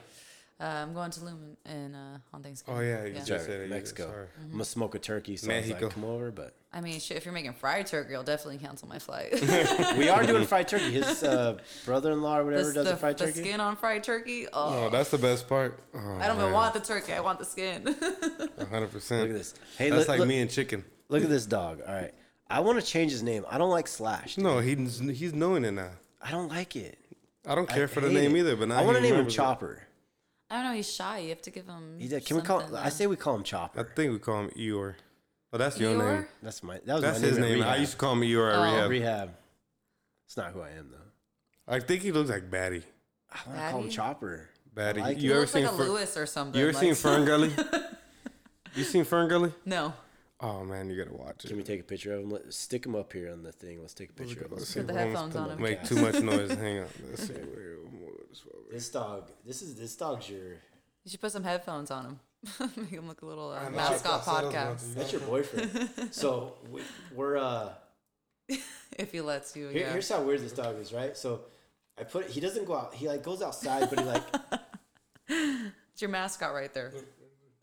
[0.58, 2.80] Uh, I'm going to Tulum in uh, on Thanksgiving.
[2.80, 3.24] Oh yeah, you yeah.
[3.26, 3.64] just said it.
[3.66, 4.04] you Mexico.
[4.06, 4.28] did, sorry.
[4.42, 5.86] I'm gonna smoke a turkey, so I was Mexico.
[5.88, 6.32] like, come over.
[6.32, 9.34] But I mean, shit, if you're making fried turkey, I'll definitely cancel my flight.
[9.98, 10.92] we are doing fried turkey.
[10.92, 13.40] His uh, brother-in-law or whatever the, does the, the fried the turkey.
[13.42, 14.48] skin on fried turkey.
[14.54, 15.78] Oh, Oh, that's the best part.
[15.94, 17.12] Oh, I don't even want the turkey.
[17.12, 17.84] I want the skin.
[18.56, 18.92] 100.
[18.92, 19.56] percent Look at this.
[19.78, 20.86] Hey, That's look, like look, me and chicken.
[21.10, 21.82] look at this dog.
[21.86, 22.14] All right,
[22.50, 23.44] I want to change his name.
[23.50, 24.36] I don't like Slash.
[24.36, 24.46] dude.
[24.46, 25.92] No, he's he's knowing it now.
[26.22, 26.98] I don't like it.
[27.46, 28.40] I don't care I for the name it.
[28.40, 28.56] either.
[28.56, 29.74] But now I want to name him Chopper.
[29.74, 29.80] it.
[30.50, 30.60] Chopper.
[30.60, 30.76] I don't know.
[30.76, 31.20] He's shy.
[31.20, 31.98] You have to give him.
[32.00, 32.26] He did.
[32.26, 32.62] Can we call?
[32.62, 33.80] something, I say we call him Chopper?
[33.80, 33.94] I Chopper.
[33.96, 34.96] think we call him Eeyore.
[35.54, 36.16] Oh, that's your Eeyore?
[36.18, 36.26] name.
[36.44, 36.80] That's my.
[36.86, 37.60] That was That's my his name.
[37.60, 37.64] name.
[37.68, 38.64] I used to call him Eeyore at Oh.
[38.64, 38.90] rehab.
[38.90, 39.36] rehab.
[40.28, 41.74] It's not who I am though.
[41.74, 42.84] I think he looks like Batty.
[43.32, 43.96] I want to call him Batty?
[43.96, 44.50] Chopper.
[44.74, 45.02] Batty.
[45.02, 46.60] like He you ever looks like seen a Fer- Lewis or something.
[46.60, 47.86] You ever like- seen FernGully?
[48.76, 49.54] you seen FernGully?
[49.66, 49.94] No.
[50.42, 51.48] Oh man, you gotta watch it.
[51.48, 52.30] Can we take a picture of him?
[52.30, 53.82] Let, stick him up here on the thing.
[53.82, 54.58] Let's take a picture of him.
[54.58, 55.62] Let's see Put the if Holmes headphones on him.
[55.64, 56.52] Make too much noise.
[56.52, 56.88] Hang on.
[57.10, 57.34] Let's see.
[57.54, 57.75] Where,
[58.72, 59.30] This dog.
[59.46, 60.54] This is this dog's your.
[61.04, 62.20] You should put some headphones on him.
[62.76, 64.96] Make him look a little uh, mascot I said I was podcast.
[64.96, 65.90] That's your boyfriend.
[66.12, 66.82] so we,
[67.16, 67.70] we're uh.
[68.98, 69.70] If he lets you.
[69.70, 69.92] Here, yeah.
[69.92, 71.18] Here's how weird this dog is, right?
[71.18, 71.42] So
[72.00, 72.28] I put.
[72.28, 72.94] He doesn't go out.
[72.94, 74.24] He like goes outside, but he like.
[75.96, 76.92] It's your mascot right there.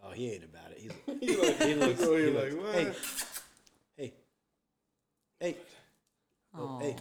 [0.03, 0.79] Oh, he ain't about it.
[0.81, 1.65] He's, he looks.
[1.65, 2.75] He looks, Oh, he you're looks- like, what?
[2.75, 2.93] Hey.
[3.97, 4.13] Hey.
[5.39, 5.57] Hey.
[6.57, 6.97] Oh, hey.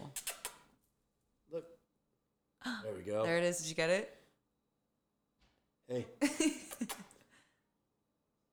[2.66, 2.74] Look.
[2.84, 3.24] There we go.
[3.24, 3.58] there it is.
[3.60, 4.18] Did you get it?
[5.88, 6.06] Hey.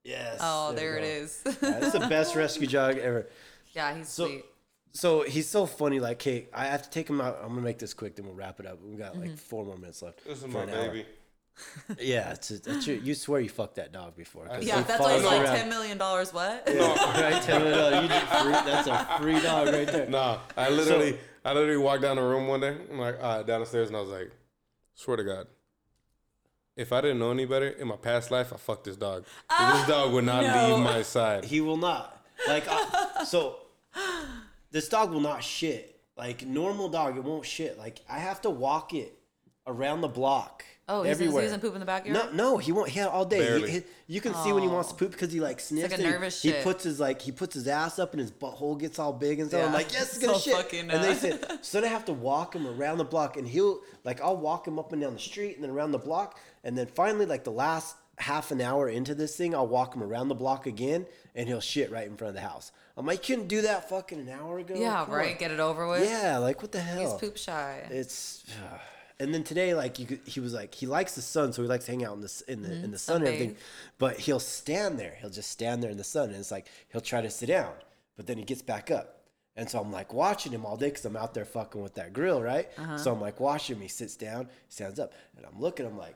[0.04, 0.38] yes.
[0.40, 1.40] Oh, we there it is.
[1.44, 1.50] go.
[1.50, 1.56] is.
[1.62, 3.28] Yeah, this is the best rescue dog ever.
[3.72, 4.44] yeah, he's So- sweet.
[4.92, 6.00] So he's so funny.
[6.00, 7.38] Like, hey, I have to take him out.
[7.42, 8.82] I'm gonna make this quick, then we'll wrap it up.
[8.82, 9.20] We got Mm-hmm.
[9.20, 10.24] like four more minutes left.
[10.24, 10.88] This is my an hour.
[10.88, 11.06] baby.
[12.00, 14.46] Yeah, it's a, that's your, you swear you fucked that dog before.
[14.61, 15.56] Yeah, that's why he's follows like around.
[15.56, 16.32] ten million dollars.
[16.32, 16.62] What?
[16.66, 18.02] right, ten million dollars.
[18.02, 20.09] You did free, that's a free dog right there.
[20.09, 21.18] Nah, I literally,
[21.49, 22.76] I literally walked down the room one day.
[22.90, 24.30] I'm like, uh, down the stairs, and I was like,
[24.94, 25.46] swear to God,
[26.76, 29.24] if I didn't know any better in my past life, I fucked this dog.
[29.49, 30.76] this dog would not no.
[30.76, 31.46] leave my side.
[31.46, 32.22] He will not.
[32.46, 33.61] Like, I, so
[34.70, 35.99] this dog will not shit.
[36.18, 37.78] Like normal dog, it won't shit.
[37.78, 39.18] Like I have to walk it
[39.66, 40.64] around the block.
[40.91, 41.43] Oh, he's everywhere.
[41.43, 42.32] he doesn't poop in the backyard.
[42.34, 42.89] No, no, he won't.
[42.89, 43.61] He had all day.
[43.61, 45.82] He, he- you can see when he wants to poop because he like sniffs.
[45.91, 48.20] like a and he- nervous he, puts his like he puts his ass up and
[48.20, 49.66] his butthole gets all big and stuff.
[49.66, 50.55] I'm like, yes, it's gonna So shit.
[50.55, 53.47] fucking, and they uh, said, so they have to walk him around the block, and
[53.47, 56.39] he'll like I'll walk him up and down the street and then around the block,
[56.64, 60.03] and then finally like the last half an hour into this thing, I'll walk him
[60.03, 61.05] around the block again,
[61.36, 62.72] and he'll shit right in front of the house.
[62.97, 64.74] I'm like, you couldn't do that fucking an hour ago.
[64.74, 65.32] Yeah, Come right.
[65.32, 66.03] on." Get it over with.
[66.09, 66.99] Yeah, like what the hell?
[67.01, 67.86] He's poop shy.
[67.91, 68.43] It's
[69.21, 71.69] and then today like you could, he was like he likes the sun so he
[71.69, 72.91] likes to hang out in the in the in mm-hmm.
[72.93, 73.57] the sun and everything.
[73.99, 75.16] But he'll stand there.
[75.21, 77.73] He'll just stand there in the sun and it's like he'll try to sit down
[78.16, 79.14] but then he gets back up.
[79.57, 82.12] And so I'm like watching him all day because I'm out there fucking with that
[82.12, 82.69] grill right?
[82.79, 82.99] Uh-huh.
[82.99, 83.83] So I'm like watching him.
[83.83, 86.14] He sits down stands up and I'm looking I'm like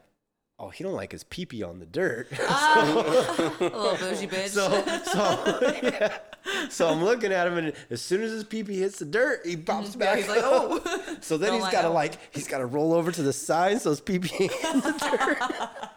[0.58, 3.56] oh he don't like his pee pee on the dirt A oh.
[3.60, 4.48] little bougie bitch.
[4.48, 4.68] so
[5.04, 6.18] so yeah.
[6.68, 9.44] so I'm looking at him and as soon as his pee pee hits the dirt
[9.44, 10.80] he pops yeah, back he's like, oh.
[11.20, 13.80] So then Don't he's got to like he's got to roll over to the side
[13.80, 15.90] so his pee pee in the dirt.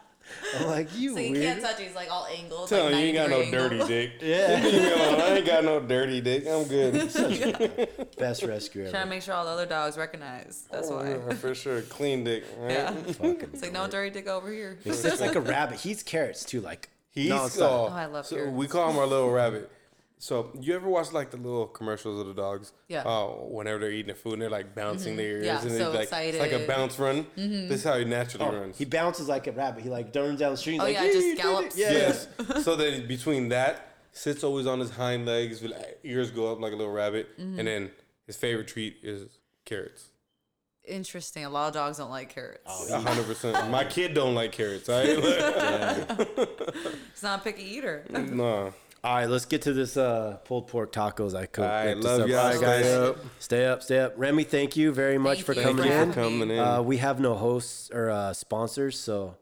[0.58, 1.42] I'm like you so you weird.
[1.44, 1.86] can't touch it.
[1.86, 2.68] He's like all angled.
[2.68, 3.88] Tell like him you ain't got no 90 degree dirty angle.
[3.88, 4.10] dick.
[4.22, 4.60] Yeah.
[4.64, 5.20] Leave me alone.
[5.20, 6.46] I ain't got no dirty dick.
[6.46, 8.08] I'm good.
[8.18, 9.10] Best rescue Trying to ever.
[9.10, 10.66] make sure all the other dogs recognize.
[10.70, 11.10] That's why.
[11.10, 12.44] Yeah, For sure, clean dick.
[12.58, 12.72] Right?
[12.72, 12.90] Yeah.
[12.92, 14.78] Fucking It's like no dirty dick over here.
[14.84, 15.78] He sits like a rabbit.
[15.80, 17.62] He eats carrots too, like He's nonstop.
[17.62, 18.54] oh, Oh, I love so carrots.
[18.54, 19.70] we call him our little rabbit.
[20.18, 22.72] So you ever watch like the little commercials of the dogs?
[22.88, 23.02] Yeah.
[23.04, 25.16] Oh, whenever they're eating the food and they're like bouncing mm-hmm.
[25.18, 27.24] their ears Yeah, and so they like it's like a bounce run.
[27.36, 27.68] Mm-hmm.
[27.68, 28.78] This is how he naturally Oh, runs.
[28.78, 29.82] he bounces like a rabbit.
[29.82, 30.78] He like turns down the street.
[30.80, 31.76] Oh, like, yeah, "Yeah, just you gallops.
[31.78, 31.92] Yeah.
[31.92, 32.28] Yes.
[32.64, 36.60] so then between that, sits always on his hind legs, with like, ears go up
[36.60, 37.58] like a little rabbit, Mm-hmm.
[37.58, 37.90] and then
[38.26, 39.26] his favorite treat is
[39.66, 40.06] carrots.
[40.86, 41.44] Interesting.
[41.44, 42.62] A lot of dogs don't like carrots.
[42.66, 43.70] Oh, A hundred percent.
[43.70, 44.88] My kid don't like carrots.
[44.88, 45.04] I
[47.12, 48.06] He's not a picky eater.
[48.08, 48.72] no.
[49.06, 51.58] All right, let's get to this uh, pulled pork tacos I cooked.
[51.60, 52.40] All right, love y'all.
[52.40, 52.84] All right, guys.
[52.84, 53.16] Stay up.
[53.38, 54.14] Stay up, stay up.
[54.16, 55.92] Remy, thank you very much Thank for you coming for in.
[55.92, 56.58] having coming in.
[56.58, 59.36] Uh, we have no hosts or uh, sponsors, so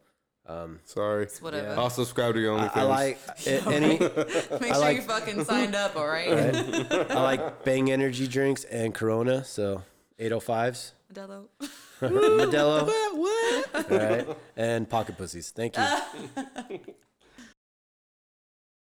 [0.85, 1.23] Sorry.
[1.23, 1.81] It's whatever.
[1.81, 2.77] I'll subscribe to your OnlyFans.
[2.77, 3.99] I like a- any.
[3.99, 6.29] Make sure like- you fucking signed up, all right?
[6.31, 9.81] I like Bang Energy drinks and Corona, so
[10.21, 11.47] 805s, Modelo.
[12.03, 12.87] Modelo,
[13.17, 13.91] what?
[13.91, 15.53] All right, and pocket pussies.
[15.53, 16.81] Thank you.